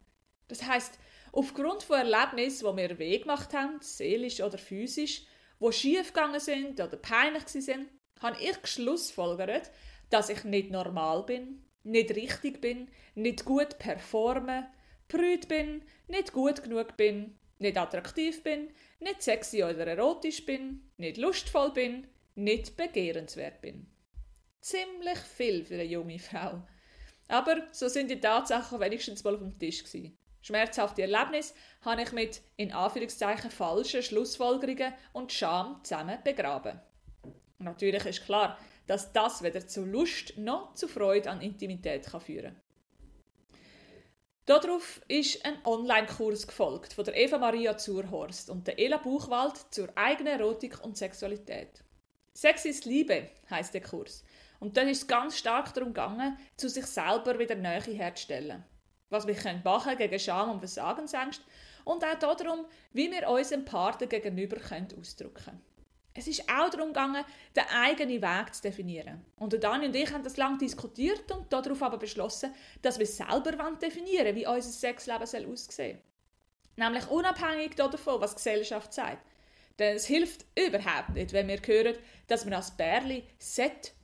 Das 0.48 0.62
heißt, 0.62 0.98
aufgrund 1.32 1.82
von 1.82 1.96
Erlebnissen, 1.96 2.66
die 2.70 2.76
wir 2.76 2.98
weh 2.98 3.18
gemacht 3.18 3.52
haben, 3.52 3.78
seelisch 3.80 4.40
oder 4.40 4.58
physisch, 4.58 5.22
die 5.60 5.72
schief 5.72 6.12
gegangen 6.12 6.40
sind 6.40 6.80
oder 6.80 6.96
peinlich 6.96 7.46
sind, 7.48 7.88
habe 8.20 8.40
ich 8.40 8.60
geschlussfolgert, 8.60 9.70
dass 10.10 10.28
ich 10.28 10.44
nicht 10.44 10.70
normal 10.70 11.24
bin, 11.24 11.64
nicht 11.82 12.14
richtig 12.14 12.60
bin, 12.60 12.88
nicht 13.14 13.44
gut 13.44 13.78
performe, 13.78 14.70
prüd 15.08 15.48
bin, 15.48 15.82
nicht 16.08 16.32
gut 16.32 16.62
genug 16.62 16.96
bin, 16.96 17.38
nicht 17.58 17.76
attraktiv 17.76 18.42
bin, 18.42 18.70
nicht 19.00 19.22
sexy 19.22 19.62
oder 19.62 19.86
erotisch 19.86 20.44
bin, 20.44 20.90
nicht 20.96 21.16
lustvoll 21.16 21.72
bin, 21.72 22.06
nicht 22.34 22.76
begehrenswert 22.76 23.60
bin. 23.60 23.90
Ziemlich 24.60 25.18
viel 25.18 25.64
für 25.64 25.74
eine 25.74 25.84
junge 25.84 26.18
Frau. 26.18 26.66
Aber 27.28 27.66
so 27.72 27.88
sind 27.88 28.10
die 28.10 28.20
Tatsachen 28.20 28.80
wenigstens 28.80 29.24
mal 29.24 29.34
auf 29.34 29.40
dem 29.40 29.58
Tisch 29.58 29.84
gewesen. 29.84 30.18
Schmerzhafte 30.46 31.02
Erlebnisse 31.02 31.54
habe 31.84 32.02
ich 32.02 32.12
mit 32.12 32.40
in 32.56 32.72
Anführungszeichen 32.72 33.50
falschen 33.50 34.00
Schlussfolgerungen 34.00 34.94
und 35.12 35.32
Scham 35.32 35.80
zusammen 35.82 36.18
begraben. 36.22 36.80
Natürlich 37.58 38.06
ist 38.06 38.24
klar, 38.24 38.56
dass 38.86 39.12
das 39.12 39.42
weder 39.42 39.66
zu 39.66 39.84
Lust 39.84 40.38
noch 40.38 40.74
zu 40.74 40.86
Freude 40.86 41.30
an 41.30 41.40
Intimität 41.40 42.06
kann 42.06 42.20
führen 42.20 42.54
Darauf 44.44 45.02
ist 45.08 45.44
ein 45.44 45.58
Online-Kurs 45.64 46.46
gefolgt 46.46 46.92
von 46.92 47.04
der 47.04 47.16
Eva 47.16 47.38
Maria 47.38 47.76
Zurhorst 47.76 48.48
und 48.48 48.68
der 48.68 48.78
Ela 48.78 48.98
Buchwald 48.98 49.56
zur 49.72 49.88
eigenen 49.96 50.38
Erotik 50.38 50.84
und 50.84 50.96
Sexualität. 50.96 51.82
Sex 52.32 52.66
ist 52.66 52.84
Liebe 52.84 53.30
heißt 53.50 53.74
der 53.74 53.80
Kurs. 53.80 54.22
Und 54.60 54.76
dann 54.76 54.86
ist 54.86 55.02
es 55.02 55.08
ganz 55.08 55.36
stark 55.36 55.74
darum 55.74 55.92
gegangen, 55.92 56.38
zu 56.56 56.68
sich 56.68 56.86
selber 56.86 57.36
wieder 57.40 57.56
Nähe 57.56 57.80
herzustellen. 57.80 58.62
Was 59.08 59.26
wir 59.26 59.34
können 59.34 59.62
gegen 59.96 60.18
Scham 60.18 60.50
und 60.50 60.58
Versagensängste 60.58 61.44
und 61.84 62.04
auch 62.04 62.36
darum, 62.36 62.66
wie 62.92 63.10
wir 63.10 63.28
unseren 63.28 63.64
Partner 63.64 64.06
gegenüber 64.06 64.56
ausdrücken 64.56 65.44
können. 65.44 65.62
Es 66.18 66.26
ist 66.26 66.48
auch 66.48 66.70
darum 66.70 66.88
gegangen, 66.88 67.24
den 67.54 67.64
eigenen 67.68 68.22
Weg 68.22 68.54
zu 68.54 68.62
definieren. 68.62 69.24
Und 69.36 69.62
Dani 69.62 69.86
und 69.86 69.94
ich 69.94 70.10
haben 70.12 70.24
das 70.24 70.38
lange 70.38 70.58
diskutiert 70.58 71.30
und 71.30 71.52
darauf 71.52 71.82
aber 71.82 71.98
beschlossen, 71.98 72.54
dass 72.80 72.98
wir 72.98 73.06
selber 73.06 73.52
definieren 73.80 74.24
wollen, 74.24 74.36
wie 74.36 74.46
unser 74.46 74.70
Sexleben 74.70 75.22
aussehen 75.22 75.56
soll. 75.56 75.98
Nämlich 76.76 77.06
unabhängig 77.08 77.74
davon, 77.76 78.20
was 78.20 78.30
die 78.30 78.36
Gesellschaft 78.36 78.94
sagt. 78.94 79.24
Denn 79.78 79.96
es 79.96 80.06
hilft 80.06 80.46
überhaupt 80.58 81.10
nicht, 81.10 81.34
wenn 81.34 81.48
wir 81.48 81.60
hören, 81.60 81.96
dass 82.28 82.44
man 82.46 82.54
als 82.54 82.70
Bärli 82.70 83.24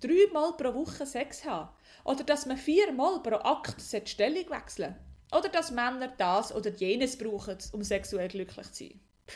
dreimal 0.01 0.53
pro 0.57 0.75
Woche 0.75 1.07
Sex 1.07 1.45
haben 1.47 1.71
oder 2.05 2.25
dass 2.25 2.47
man 2.47 2.57
viermal 2.57 3.23
pro 3.23 3.37
Akt 3.37 3.81
Stellung 3.81 4.51
wechseln 4.51 4.97
oder 5.33 5.49
dass 5.49 5.71
Männer 5.71 6.13
das 6.19 6.55
oder 6.55 6.71
jenes 6.71 7.17
brauchen, 7.17 7.59
um 7.73 7.83
sexuell 7.83 8.29
glücklich 8.29 8.71
zu 8.73 8.85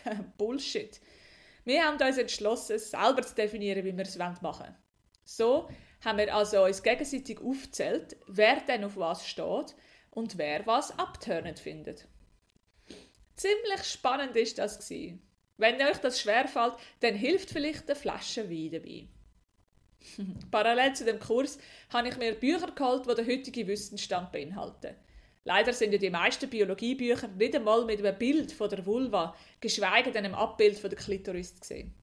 sein. 0.04 0.34
Bullshit. 0.38 1.00
Wir 1.64 1.84
haben 1.84 2.00
uns 2.00 2.18
entschlossen, 2.18 2.78
selber 2.78 3.22
zu 3.22 3.34
definieren, 3.34 3.84
wie 3.84 3.96
wir 3.96 4.04
es 4.04 4.16
machen 4.16 4.42
wollen. 4.42 4.76
So 5.24 5.68
haben 6.04 6.18
wir 6.18 6.34
also 6.34 6.64
uns 6.64 6.82
gegenseitig 6.82 7.40
aufgezählt, 7.40 8.16
wer 8.28 8.60
denn 8.60 8.84
auf 8.84 8.96
was 8.96 9.26
steht 9.26 9.74
und 10.10 10.38
wer 10.38 10.66
was 10.66 10.96
abtörnend 10.98 11.58
findet. 11.58 12.06
Ziemlich 13.34 13.84
spannend 13.84 14.36
ist 14.36 14.58
das. 14.58 14.88
Wenn 15.58 15.82
euch 15.82 15.98
das 15.98 16.20
schwerfällt, 16.20 16.74
dann 17.00 17.14
hilft 17.14 17.50
vielleicht 17.50 17.88
eine 17.88 17.96
Flasche 17.96 18.48
Wein 18.50 18.70
dabei. 18.70 19.08
Parallel 20.50 20.94
zu 20.94 21.04
dem 21.04 21.18
Kurs 21.18 21.58
habe 21.90 22.08
ich 22.08 22.16
mir 22.16 22.34
Bücher 22.34 22.70
geholt, 22.72 23.06
die 23.08 23.14
den 23.14 23.26
heutigen 23.26 23.66
Wissensstand 23.68 24.32
beinhalten. 24.32 24.94
Leider 25.44 25.72
sind 25.72 25.92
ja 25.92 25.98
die 25.98 26.10
meisten 26.10 26.50
Biologiebücher 26.50 27.28
nicht 27.28 27.54
einmal 27.54 27.84
mit 27.84 28.00
einem 28.00 28.18
Bild 28.18 28.50
von 28.50 28.68
der 28.68 28.84
Vulva, 28.84 29.36
geschweige 29.60 30.10
denn 30.10 30.24
einem 30.24 30.34
Abbild 30.34 30.78
von 30.78 30.90
der 30.90 30.98
Klitoris 30.98 31.54
zu 31.54 31.64
sehen. 31.64 31.94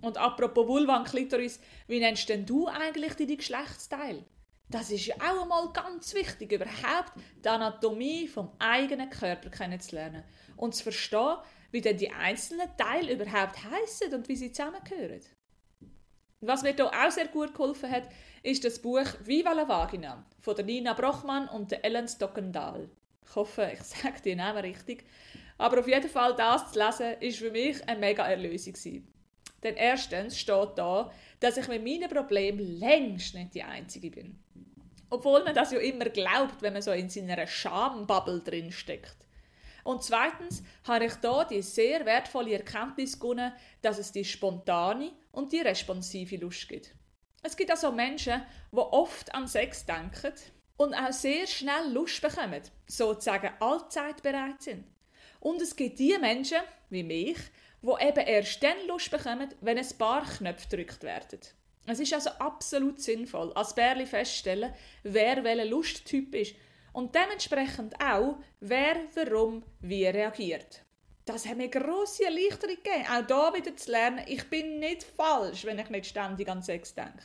Und 0.00 0.16
apropos 0.16 0.68
Vulva 0.68 0.98
und 0.98 1.08
Klitoris, 1.08 1.58
wie 1.88 1.98
nennst 1.98 2.28
denn 2.28 2.46
du 2.46 2.68
eigentlich 2.68 3.14
deine 3.14 3.36
Geschlechtsteil? 3.36 4.24
Das 4.68 4.90
ist 4.90 5.06
ja 5.06 5.16
auch 5.16 5.42
einmal 5.42 5.72
ganz 5.72 6.14
wichtig, 6.14 6.52
überhaupt 6.52 7.12
die 7.44 7.48
Anatomie 7.48 8.28
vom 8.28 8.52
eigenen 8.58 9.10
Körper 9.10 9.50
kennenzulernen 9.50 10.24
und 10.56 10.74
zu 10.74 10.84
verstehen, 10.84 11.38
wie 11.70 11.80
denn 11.80 11.96
die 11.96 12.10
einzelnen 12.10 12.68
Teile 12.76 13.12
überhaupt 13.12 13.62
heißen 13.62 14.14
und 14.14 14.28
wie 14.28 14.36
sie 14.36 14.52
zusammengehören. 14.52 15.20
Was 16.46 16.62
mir 16.62 16.74
hier 16.74 16.86
auch 16.86 17.10
sehr 17.10 17.28
gut 17.28 17.54
geholfen 17.54 17.90
hat, 17.90 18.04
ist 18.42 18.64
das 18.64 18.78
Buch 18.78 19.06
Viva 19.20 19.52
la 19.52 19.66
Vagina 19.66 20.24
von 20.40 20.54
der 20.54 20.64
Nina 20.64 20.92
Brochmann 20.92 21.48
und 21.48 21.72
Ellen 21.82 22.06
Stockendahl. 22.06 22.90
Ich 23.26 23.34
hoffe, 23.34 23.70
ich 23.72 23.82
sage 23.82 24.20
die 24.22 24.34
Namen 24.34 24.58
richtig. 24.58 25.04
Aber 25.56 25.80
auf 25.80 25.88
jeden 25.88 26.10
Fall 26.10 26.34
das 26.36 26.72
zu 26.72 26.78
lesen, 26.78 27.14
ist 27.20 27.38
für 27.38 27.50
mich 27.50 27.86
eine 27.88 27.98
mega 27.98 28.26
Erlösung. 28.26 28.74
Denn 29.62 29.76
erstens 29.76 30.38
steht 30.38 30.76
da, 30.76 31.10
dass 31.40 31.56
ich 31.56 31.68
mit 31.68 31.82
meinen 31.82 32.10
Problemen 32.10 32.78
längst 32.78 33.34
nicht 33.34 33.54
die 33.54 33.62
Einzige 33.62 34.10
bin. 34.10 34.38
Obwohl 35.08 35.44
man 35.44 35.54
das 35.54 35.72
ja 35.72 35.78
immer 35.78 36.06
glaubt, 36.06 36.60
wenn 36.60 36.74
man 36.74 36.82
so 36.82 36.90
in 36.92 37.08
seiner 37.08 37.46
Schambubble 37.46 38.40
drin 38.40 38.70
steckt. 38.70 39.16
Und 39.84 40.02
zweitens 40.02 40.62
habe 40.84 41.04
ich 41.04 41.14
da 41.16 41.44
die 41.44 41.62
sehr 41.62 42.04
wertvolle 42.06 42.54
Erkenntnis 42.54 43.20
gewonnen, 43.20 43.52
dass 43.82 43.98
es 43.98 44.10
die 44.10 44.24
spontane 44.24 45.12
und 45.30 45.52
die 45.52 45.60
responsive 45.60 46.36
Lust 46.36 46.68
gibt. 46.68 46.94
Es 47.42 47.56
gibt 47.56 47.70
also 47.70 47.92
Menschen, 47.92 48.42
die 48.72 48.78
oft 48.78 49.32
an 49.34 49.46
Sex 49.46 49.84
denken 49.84 50.32
und 50.78 50.94
auch 50.94 51.12
sehr 51.12 51.46
schnell 51.46 51.92
Lust 51.92 52.22
bekommen, 52.22 52.62
sozusagen 52.86 53.50
allzeit 53.60 54.22
bereit 54.22 54.62
sind. 54.62 54.84
Und 55.40 55.60
es 55.60 55.76
gibt 55.76 55.98
die 55.98 56.16
Menschen, 56.18 56.58
wie 56.88 57.02
mich, 57.02 57.36
die 57.82 58.06
eben 58.06 58.26
erst 58.26 58.62
dann 58.62 58.86
Lust 58.88 59.10
bekommen, 59.10 59.52
wenn 59.60 59.76
ein 59.76 59.98
paar 59.98 60.24
Knöpfe 60.24 60.68
gedrückt 60.68 61.02
werden. 61.02 61.40
Es 61.86 62.00
ist 62.00 62.14
also 62.14 62.30
absolut 62.30 62.98
sinnvoll, 63.02 63.52
als 63.52 63.74
Bärli 63.74 64.06
feststellen, 64.06 64.72
wer 65.02 65.44
welcher 65.44 65.66
Lusttyp 65.66 66.34
ist 66.34 66.54
und 66.94 67.14
dementsprechend 67.14 68.00
auch, 68.00 68.36
wer 68.60 68.96
warum 69.14 69.62
wie 69.80 70.06
reagiert. 70.06 70.82
Das 71.26 71.46
hat 71.46 71.56
mir 71.56 71.68
grosse 71.68 72.24
Erleichterung 72.24 72.76
gegeben, 72.76 73.06
auch 73.10 73.26
da 73.26 73.52
wieder 73.54 73.76
zu 73.76 73.90
lernen, 73.90 74.24
ich 74.26 74.48
bin 74.48 74.78
nicht 74.78 75.02
falsch, 75.02 75.64
wenn 75.64 75.78
ich 75.78 75.90
nicht 75.90 76.06
ständig 76.06 76.48
an 76.48 76.62
Sex 76.62 76.94
denke. 76.94 77.22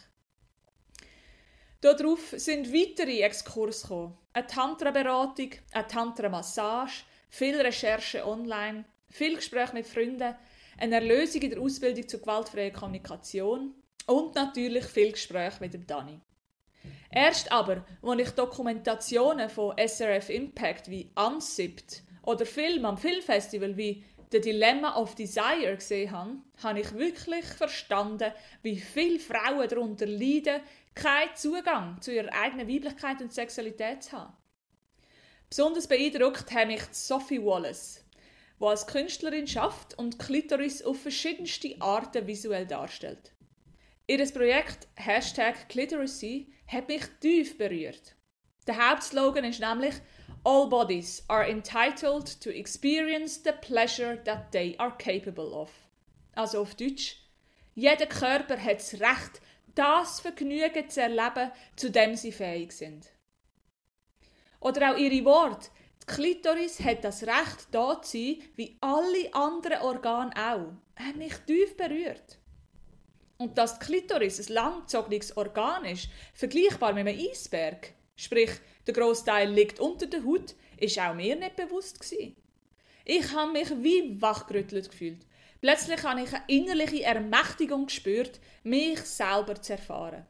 Darauf 1.81 2.33
sind 2.35 2.73
weitere 2.73 3.21
Exkurse 3.21 3.83
gekommen. 3.83 4.17
Eine 4.33 4.47
Tantra-Beratung, 4.47 5.51
eine 5.71 5.87
Tantra-Massage, 5.87 7.03
viel 7.29 7.59
Recherche 7.61 8.25
online, 8.25 8.85
viel 9.09 9.35
Gespräche 9.35 9.73
mit 9.73 9.87
Freunden, 9.87 10.35
eine 10.77 10.95
Erlösung 10.95 11.41
in 11.41 11.51
der 11.51 11.61
Ausbildung 11.61 12.07
zur 12.07 12.21
gewaltfreien 12.21 12.73
Kommunikation 12.73 13.75
und 14.07 14.35
natürlich 14.35 14.85
viel 14.85 15.11
Gespräche 15.11 15.59
mit 15.59 15.73
dem 15.73 15.85
Dani. 15.85 16.19
Erst 17.11 17.51
aber, 17.51 17.85
als 18.03 18.21
ich 18.21 18.29
Dokumentationen 18.31 19.49
von 19.49 19.75
SRF 19.77 20.29
Impact 20.29 20.89
wie 20.89 21.11
Unzipped 21.15 22.03
oder 22.23 22.45
Film 22.45 22.85
am 22.85 22.97
Filmfestival 22.97 23.75
wie 23.77 24.03
The 24.31 24.39
Dilemma 24.39 24.95
of 24.95 25.15
Desire 25.15 25.75
gesehen 25.75 26.11
habe, 26.11 26.37
habe 26.61 26.81
ich 26.81 26.93
wirklich 26.93 27.45
verstanden, 27.45 28.31
wie 28.61 28.79
viele 28.79 29.19
Frauen 29.19 29.67
darunter 29.67 30.05
leiden, 30.05 30.61
keinen 30.93 31.35
Zugang 31.35 31.99
zu 32.01 32.13
ihrer 32.13 32.31
eigenen 32.33 32.67
Weiblichkeit 32.67 33.21
und 33.21 33.33
Sexualität 33.33 34.03
zu 34.03 34.11
haben. 34.11 34.33
Besonders 35.49 35.87
beeindruckt 35.87 36.51
hat 36.51 36.67
mich 36.67 36.83
Sophie 36.91 37.43
Wallace, 37.43 38.05
die 38.59 38.65
als 38.65 38.85
Künstlerin 38.85 39.47
schafft 39.47 39.97
und 39.97 40.19
Klitoris 40.19 40.83
auf 40.83 41.01
verschiedenste 41.01 41.75
Arten 41.79 42.27
visuell 42.27 42.67
darstellt. 42.67 43.31
Ihr 44.09 44.25
Projekt 44.33 44.87
Hashtag 44.95 45.69
Clitoracy 45.69 46.51
hat 46.65 46.87
mich 46.87 47.03
tief 47.21 47.59
berührt. 47.59 48.15
Der 48.65 48.89
Hauptslogan 48.89 49.43
ist 49.43 49.59
nämlich 49.59 49.93
All 50.43 50.67
bodies 50.67 51.23
are 51.27 51.47
entitled 51.47 52.41
to 52.41 52.49
experience 52.49 53.39
the 53.43 53.51
pleasure 53.51 54.19
that 54.23 54.51
they 54.51 54.75
are 54.79 54.95
capable 54.97 55.53
of. 55.53 55.69
Also 56.33 56.61
auf 56.61 56.73
Deutsch, 56.73 57.17
jeder 57.75 58.07
Körper 58.07 58.57
hat 58.57 58.77
das 58.77 58.95
Recht, 58.95 59.41
das 59.75 60.21
Vergnügen 60.21 60.89
zu 60.89 61.03
erleben, 61.03 61.51
zu 61.75 61.91
dem 61.91 62.15
sie 62.15 62.31
fähig 62.31 62.71
sind. 62.71 63.05
Oder 64.59 64.91
auch 64.91 64.97
ihre 64.97 65.23
Worte. 65.23 65.69
Die 66.01 66.07
Klitoris 66.07 66.79
hat 66.79 67.03
das 67.03 67.21
Recht, 67.21 67.67
da 67.69 68.01
zu 68.01 68.17
sein, 68.17 68.41
wie 68.55 68.75
alle 68.81 69.31
anderen 69.35 69.83
Organe 69.83 70.31
auch. 70.35 70.73
Hat 70.95 71.15
mich 71.15 71.35
tief 71.45 71.77
berührt. 71.77 72.38
Und 73.41 73.57
dass 73.57 73.79
die 73.79 73.85
Klitoris 73.85 74.39
ein 74.39 74.53
langgezogenes 74.53 75.37
Organ 75.37 75.85
ist, 75.85 76.09
vergleichbar 76.33 76.91
mit 76.91 77.07
einem 77.07 77.17
Eisberg, 77.17 77.93
sprich, 78.17 78.51
der 78.85 78.93
Großteil 78.93 79.49
liegt 79.49 79.79
unter 79.79 80.07
der 80.07 80.25
Haut, 80.25 80.55
ist 80.77 80.99
auch 80.99 81.13
mir 81.13 81.37
nicht 81.37 81.55
bewusst 81.55 82.01
gewesen. 82.01 82.35
Ich 83.05 83.31
habe 83.33 83.53
mich 83.53 83.69
wie 83.81 84.21
wachgerüttelt 84.21 84.91
gefühlt. 84.91 85.25
Plötzlich 85.61 86.03
habe 86.03 86.21
ich 86.21 86.33
eine 86.33 86.43
innerliche 86.47 87.03
Ermächtigung 87.03 87.85
gespürt, 87.85 88.41
mich 88.63 88.99
selber 88.99 89.61
zu 89.61 89.73
erfahren. 89.73 90.25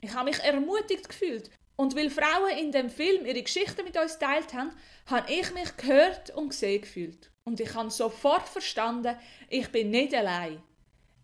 Ich 0.00 0.14
habe 0.14 0.30
mich 0.30 0.38
ermutigt 0.40 1.08
gefühlt. 1.08 1.50
Und 1.76 1.94
weil 1.94 2.08
Frauen 2.08 2.56
in 2.58 2.72
dem 2.72 2.88
Film 2.88 3.26
ihre 3.26 3.42
Geschichten 3.42 3.84
mit 3.84 3.98
uns 3.98 4.18
teilt 4.18 4.54
haben, 4.54 4.70
habe 5.06 5.30
ich 5.30 5.52
mich 5.52 5.76
gehört 5.76 6.30
und 6.30 6.48
gesehen 6.48 6.80
gefühlt. 6.80 7.30
Und 7.44 7.60
ich 7.60 7.74
habe 7.74 7.90
sofort 7.90 8.48
verstanden, 8.48 9.18
ich 9.50 9.68
bin 9.68 9.90
nicht 9.90 10.14
allein. 10.14 10.62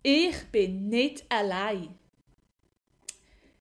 Ich 0.03 0.45
bin 0.51 0.89
nicht 0.89 1.23
allein. 1.29 1.97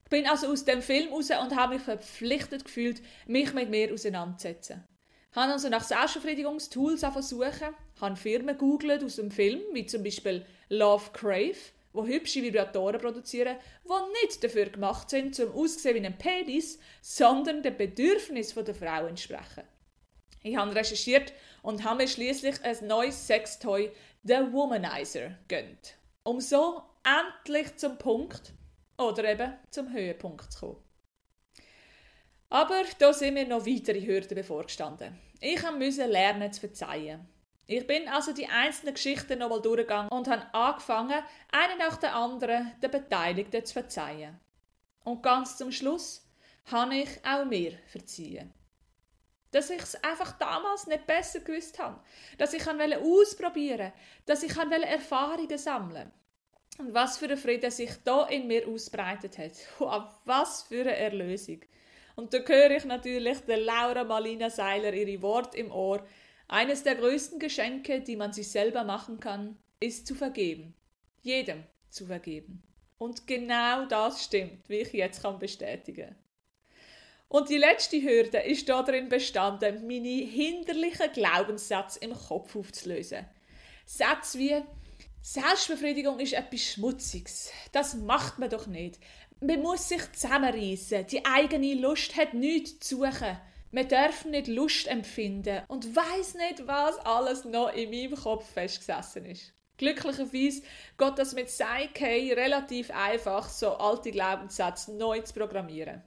Ich 0.04 0.10
bin 0.10 0.26
also 0.26 0.50
aus 0.50 0.64
dem 0.64 0.80
Film 0.80 1.12
raus 1.12 1.30
und 1.30 1.54
habe 1.54 1.74
mich 1.74 1.82
verpflichtet 1.82 2.64
gefühlt, 2.64 3.02
mich 3.26 3.52
mit 3.52 3.68
mir 3.68 3.92
auseinanderzusetzen. 3.92 4.82
Ich 5.30 5.36
habe 5.36 5.52
also 5.52 5.68
nach 5.68 5.84
Selbstbefriedigungstools 5.84 7.00
versuchen, 7.00 7.74
habe 8.00 8.16
Firmen 8.16 8.56
googelt 8.56 9.04
aus 9.04 9.16
dem 9.16 9.30
Film, 9.30 9.60
wie 9.72 9.86
zum 9.86 10.02
Beispiel 10.02 10.44
Love 10.70 11.10
Crave, 11.12 11.58
wo 11.92 12.06
hübsche 12.06 12.42
Vibratoren 12.42 13.00
produzieren, 13.00 13.56
die 13.84 14.24
nicht 14.26 14.42
dafür 14.42 14.66
gemacht 14.66 15.10
sind, 15.10 15.34
zum 15.34 15.52
aussehen 15.52 16.02
wie 16.02 16.06
ein 16.06 16.18
Penis, 16.18 16.78
sondern 17.02 17.62
den 17.62 17.76
Bedürfnissen 17.76 18.64
der 18.64 18.74
Frau 18.74 19.06
entsprechen. 19.06 19.64
Ich 20.42 20.56
habe 20.56 20.74
recherchiert 20.74 21.32
und 21.62 21.84
habe 21.84 22.02
mir 22.02 22.08
schließlich 22.08 22.64
ein 22.64 22.86
neues 22.86 23.26
Sextoy, 23.26 23.92
The 24.24 24.38
Womanizer, 24.50 25.36
gönnt, 25.48 25.96
um 26.24 26.40
so 26.40 26.82
endlich 27.04 27.76
zum 27.76 27.98
Punkt 27.98 28.52
oder 28.98 29.24
eben 29.24 29.54
zum 29.70 29.92
Höhepunkt 29.92 30.52
zu 30.52 30.60
kommen. 30.60 30.84
Aber 32.50 32.82
da 32.98 33.12
sind 33.12 33.34
mir 33.34 33.46
noch 33.46 33.64
weitere 33.64 34.04
Hürden 34.04 34.34
bevorgestanden. 34.34 35.16
Ich 35.40 35.62
musste 35.72 36.06
lernen 36.06 36.52
zu 36.52 36.60
verzeihen. 36.60 37.28
Ich 37.66 37.86
bin 37.86 38.08
also 38.08 38.32
die 38.32 38.48
einzelnen 38.48 38.94
Geschichten 38.94 39.38
nochmal 39.38 39.62
durchgegangen 39.62 40.10
und 40.10 40.26
habe 40.26 40.52
angefangen, 40.52 41.22
eine 41.52 41.78
nach 41.78 41.96
der 41.98 42.16
anderen 42.16 42.72
den 42.82 42.90
Beteiligten 42.90 43.64
zu 43.64 43.72
verzeihen. 43.72 44.40
Und 45.04 45.22
ganz 45.22 45.56
zum 45.56 45.70
Schluss 45.70 46.28
habe 46.66 46.96
ich 46.96 47.08
auch 47.24 47.44
mir 47.44 47.78
verziehen. 47.86 48.52
Dass 49.52 49.70
ich 49.70 49.82
es 49.82 50.02
einfach 50.04 50.32
damals 50.38 50.86
nicht 50.86 51.06
besser 51.06 51.40
gewusst 51.40 51.78
habe. 51.78 52.00
Dass 52.38 52.52
ich 52.52 52.66
ausprobieren 52.66 53.78
wollte. 53.78 53.92
Dass 54.26 54.42
ich 54.42 54.56
Erfahrungen 54.56 55.58
sammeln 55.58 56.10
Und 56.78 56.94
was 56.94 57.18
für 57.18 57.28
ein 57.28 57.36
Frieden 57.36 57.70
sich 57.70 57.90
da 58.04 58.26
in 58.26 58.46
mir 58.46 58.68
ausbreitet 58.68 59.38
hat. 59.38 59.52
Wow, 59.78 60.04
was 60.24 60.62
für 60.62 60.82
eine 60.82 60.96
Erlösung. 60.96 61.60
Und 62.16 62.34
da 62.34 62.38
höre 62.38 62.72
ich 62.72 62.84
natürlich 62.84 63.38
der 63.40 63.58
Laura 63.58 64.04
Malina 64.04 64.50
Seiler 64.50 64.92
ihre 64.92 65.22
Worte 65.22 65.56
im 65.56 65.72
Ohr, 65.72 66.04
eines 66.48 66.82
der 66.82 66.96
größten 66.96 67.38
Geschenke, 67.38 68.00
die 68.00 68.16
man 68.16 68.32
sich 68.32 68.50
selber 68.50 68.84
machen 68.84 69.20
kann, 69.20 69.56
ist 69.78 70.06
zu 70.06 70.14
vergeben. 70.14 70.74
Jedem 71.22 71.64
zu 71.88 72.06
vergeben. 72.06 72.62
Und 72.98 73.26
genau 73.26 73.86
das 73.86 74.24
stimmt, 74.24 74.68
wie 74.68 74.80
ich 74.80 74.92
jetzt 74.92 75.22
kann 75.22 75.38
bestätigen. 75.38 76.14
Und 77.30 77.48
die 77.48 77.58
letzte 77.58 78.02
Hürde 78.02 78.38
ist 78.38 78.68
darin 78.68 79.08
bestanden, 79.08 79.86
meine 79.86 80.24
hinderlichen 80.24 81.12
Glaubenssätze 81.12 82.00
im 82.00 82.12
Kopf 82.12 82.56
aufzulösen. 82.56 83.24
Sätze 83.86 84.36
wie 84.36 84.60
Selbstbefriedigung 85.22 86.18
ist 86.18 86.32
etwas 86.32 86.60
Schmutziges. 86.60 87.52
Das 87.70 87.94
macht 87.94 88.40
man 88.40 88.50
doch 88.50 88.66
nicht. 88.66 88.98
Man 89.40 89.62
muss 89.62 89.88
sich 89.88 90.10
zusammenreißen. 90.10 91.06
Die 91.06 91.24
eigene 91.24 91.74
Lust 91.74 92.16
hat 92.16 92.34
nichts 92.34 92.88
zu 92.88 92.96
suchen. 92.96 93.38
Man 93.70 93.86
darf 93.86 94.24
nicht 94.24 94.48
Lust 94.48 94.88
empfinden 94.88 95.62
und 95.68 95.94
weiß 95.94 96.34
nicht, 96.34 96.66
was 96.66 96.98
alles 96.98 97.44
noch 97.44 97.72
in 97.72 97.90
meinem 97.90 98.16
Kopf 98.20 98.44
festgesessen 98.50 99.26
ist. 99.26 99.52
Glücklicherweise 99.76 100.62
geht 100.98 101.18
das 101.18 101.34
mit 101.34 101.46
Psyche 101.46 102.36
relativ 102.36 102.90
einfach, 102.90 103.48
so 103.48 103.68
alte 103.68 104.10
Glaubenssätze 104.10 104.92
neu 104.96 105.20
zu 105.20 105.32
programmieren. 105.32 106.02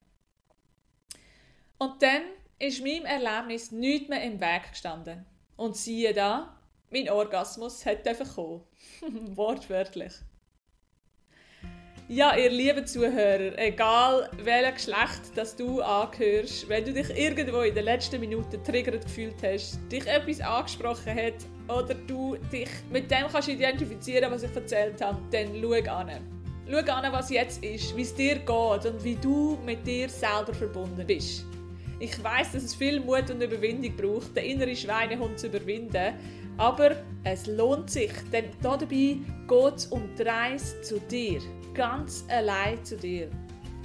Und 1.83 2.01
dann 2.01 2.21
ist 2.59 2.81
meinem 2.81 3.03
Erlebnis 3.03 3.73
nichts 3.73 4.07
mehr 4.07 4.23
im 4.23 4.39
Weg 4.39 4.69
gestanden. 4.69 5.25
Und 5.57 5.75
siehe 5.75 6.13
da, 6.13 6.57
mein 6.89 7.09
Orgasmus 7.09 7.85
hat 7.85 8.05
kommen. 8.33 8.61
Wortwörtlich. 9.35 10.13
Ja, 12.07 12.37
ihr 12.37 12.51
lieben 12.51 12.87
Zuhörer, 12.87 13.57
egal 13.57 14.29
welches 14.43 14.75
Geschlecht 14.75 15.21
das 15.35 15.57
du 15.57 15.81
angehörst, 15.81 16.69
wenn 16.69 16.85
du 16.85 16.93
dich 16.93 17.09
irgendwo 17.09 17.59
in 17.59 17.75
den 17.75 17.83
letzten 17.83 18.21
Minuten 18.21 18.63
triggert 18.63 19.03
gefühlt 19.03 19.43
hast, 19.43 19.77
dich 19.91 20.07
etwas 20.07 20.39
angesprochen 20.39 21.17
hat 21.17 21.35
oder 21.67 21.95
du 21.95 22.37
dich 22.49 22.69
mit 22.93 23.11
dem 23.11 23.27
kannst 23.29 23.49
identifizieren, 23.49 24.31
was 24.31 24.43
ich 24.43 24.55
erzählt 24.55 25.01
habe, 25.01 25.21
dann 25.31 25.61
schau 25.61 25.91
an. 25.91 26.11
Schau 26.65 26.93
an, 26.93 27.11
was 27.11 27.29
jetzt 27.29 27.61
ist, 27.61 27.93
wie 27.97 28.03
es 28.03 28.15
dir 28.15 28.35
geht 28.35 28.49
und 28.85 29.03
wie 29.03 29.15
du 29.15 29.57
mit 29.65 29.85
dir 29.85 30.07
selber 30.07 30.53
verbunden 30.53 31.05
bist. 31.05 31.45
Ich 32.03 32.21
weiß, 32.21 32.51
dass 32.51 32.63
es 32.63 32.75
viel 32.75 32.99
Mut 32.99 33.29
und 33.29 33.41
Überwindung 33.41 33.95
braucht, 33.95 34.35
den 34.35 34.43
inneren 34.43 34.75
Schweinehund 34.75 35.39
zu 35.39 35.47
überwinden, 35.47 36.13
aber 36.57 36.97
es 37.23 37.47
lohnt 37.47 37.89
sich, 37.89 38.11
denn 38.29 38.49
dabei 38.61 38.85
geht 39.47 39.73
es 39.77 39.85
um 39.85 40.09
die 40.17 40.23
Reise 40.23 40.81
zu 40.81 40.99
dir 40.99 41.39
ganz 41.73 42.25
allein 42.27 42.83
zu 42.83 42.97
dir. 42.97 43.29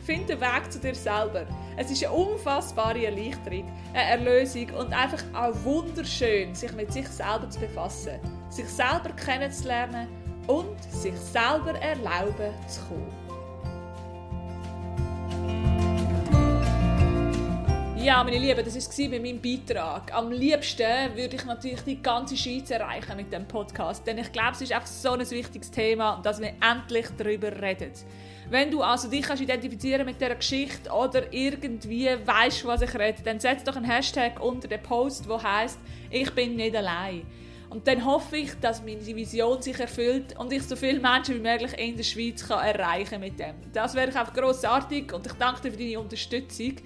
Find 0.04 0.28
den 0.28 0.40
Weg 0.40 0.68
zu 0.68 0.80
dir 0.80 0.96
selber. 0.96 1.46
Es 1.76 1.92
ist 1.92 2.04
eine 2.04 2.12
unfassbare 2.12 3.06
Erleichterung, 3.06 3.70
eine 3.94 4.10
Erlösung 4.10 4.68
und 4.70 4.92
einfach 4.92 5.22
auch 5.32 5.54
wunderschön, 5.62 6.52
sich 6.56 6.72
mit 6.72 6.92
sich 6.92 7.06
selber 7.06 7.48
zu 7.48 7.60
befassen, 7.60 8.18
sich 8.50 8.66
selber 8.66 9.10
kennenzulernen 9.10 10.08
und 10.48 10.82
sich 10.90 11.14
selber 11.14 11.78
erlauben 11.80 12.52
zu 12.66 12.80
kommen. 12.80 13.27
Ja, 18.08 18.24
meine 18.24 18.38
Lieben, 18.38 18.64
das 18.64 18.74
war 18.74 19.08
mit 19.10 19.22
meinem 19.22 19.38
Beitrag. 19.38 20.14
Am 20.14 20.32
liebsten 20.32 21.14
würde 21.14 21.36
ich 21.36 21.44
natürlich 21.44 21.82
die 21.82 22.00
ganze 22.00 22.38
Schweiz 22.38 22.70
erreichen 22.70 23.14
mit 23.18 23.30
dem 23.30 23.46
Podcast, 23.46 24.06
denn 24.06 24.16
ich 24.16 24.32
glaube, 24.32 24.52
es 24.52 24.62
ist 24.62 24.72
einfach 24.72 24.86
so 24.86 25.10
ein 25.10 25.30
wichtiges 25.30 25.70
Thema, 25.70 26.18
dass 26.22 26.40
wir 26.40 26.54
endlich 26.58 27.04
darüber 27.18 27.52
reden. 27.60 27.92
Wenn 28.48 28.70
du 28.70 28.80
also 28.80 29.10
dich 29.10 29.26
kannst 29.26 29.42
identifizieren 29.42 30.06
mit 30.06 30.18
dieser 30.18 30.36
Geschichte 30.36 30.90
oder 30.90 31.30
irgendwie 31.30 32.08
weißt, 32.24 32.64
was 32.64 32.80
ich 32.80 32.94
rede, 32.94 33.22
dann 33.22 33.40
setz 33.40 33.62
doch 33.62 33.76
einen 33.76 33.84
Hashtag 33.84 34.40
unter 34.40 34.68
den 34.68 34.82
Post, 34.82 35.28
wo 35.28 35.42
heißt 35.42 35.78
ich 36.08 36.30
bin 36.30 36.56
nicht 36.56 36.74
allein. 36.74 37.26
Und 37.68 37.86
dann 37.86 38.02
hoffe 38.06 38.38
ich, 38.38 38.54
dass 38.58 38.82
meine 38.82 39.04
Vision 39.04 39.60
sich 39.60 39.78
erfüllt 39.78 40.34
und 40.38 40.50
ich 40.50 40.62
so 40.62 40.76
viele 40.76 40.98
Menschen 40.98 41.34
wie 41.34 41.40
möglich 41.40 41.78
in 41.78 41.94
der 41.94 42.04
Schweiz 42.04 42.48
kann 42.48 42.64
erreichen 42.64 43.20
mit 43.20 43.38
dem. 43.38 43.56
Das 43.74 43.94
wäre 43.94 44.06
einfach 44.06 44.32
grossartig 44.32 45.12
und 45.12 45.26
ich 45.26 45.34
danke 45.34 45.60
dir 45.60 45.72
für 45.72 45.76
deine 45.76 46.00
Unterstützung. 46.00 46.76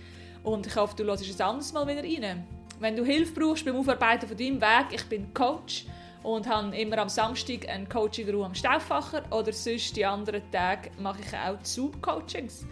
Und 0.42 0.66
ich 0.66 0.76
hoffe, 0.76 0.96
du 0.96 1.04
hörst 1.04 1.28
es 1.28 1.40
anderes 1.40 1.72
Mal 1.72 1.86
wieder 1.86 2.02
rein. 2.02 2.44
Wenn 2.80 2.96
du 2.96 3.04
Hilfe 3.04 3.32
brauchst 3.38 3.64
beim 3.64 3.76
Aufarbeiten 3.76 4.26
von 4.26 4.36
deinem 4.36 4.60
Weg, 4.60 4.86
ich 4.90 5.04
bin 5.04 5.32
Coach 5.32 5.84
und 6.22 6.48
habe 6.48 6.76
immer 6.76 6.98
am 6.98 7.08
Samstag 7.08 7.68
ein 7.68 7.88
Coaching 7.88 8.42
am 8.42 8.54
Stauffacher 8.54 9.22
oder 9.30 9.52
sonst 9.52 9.96
die 9.96 10.04
anderen 10.04 10.42
Tage 10.50 10.90
mache 10.98 11.20
ich 11.20 11.36
auch 11.36 11.58
Zoom-Coachings. 11.62 12.64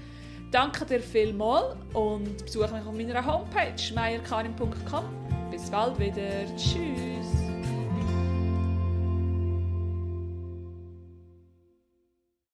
Danke 0.50 0.84
dir 0.84 1.00
vielmals 1.00 1.76
und 1.94 2.44
besuche 2.44 2.72
mich 2.72 2.84
auf 2.84 2.92
meiner 2.92 3.24
Homepage 3.24 3.94
meierkarin.com. 3.94 5.04
Bis 5.50 5.70
bald 5.70 5.98
wieder. 5.98 6.44
Tschüss. 6.56 7.39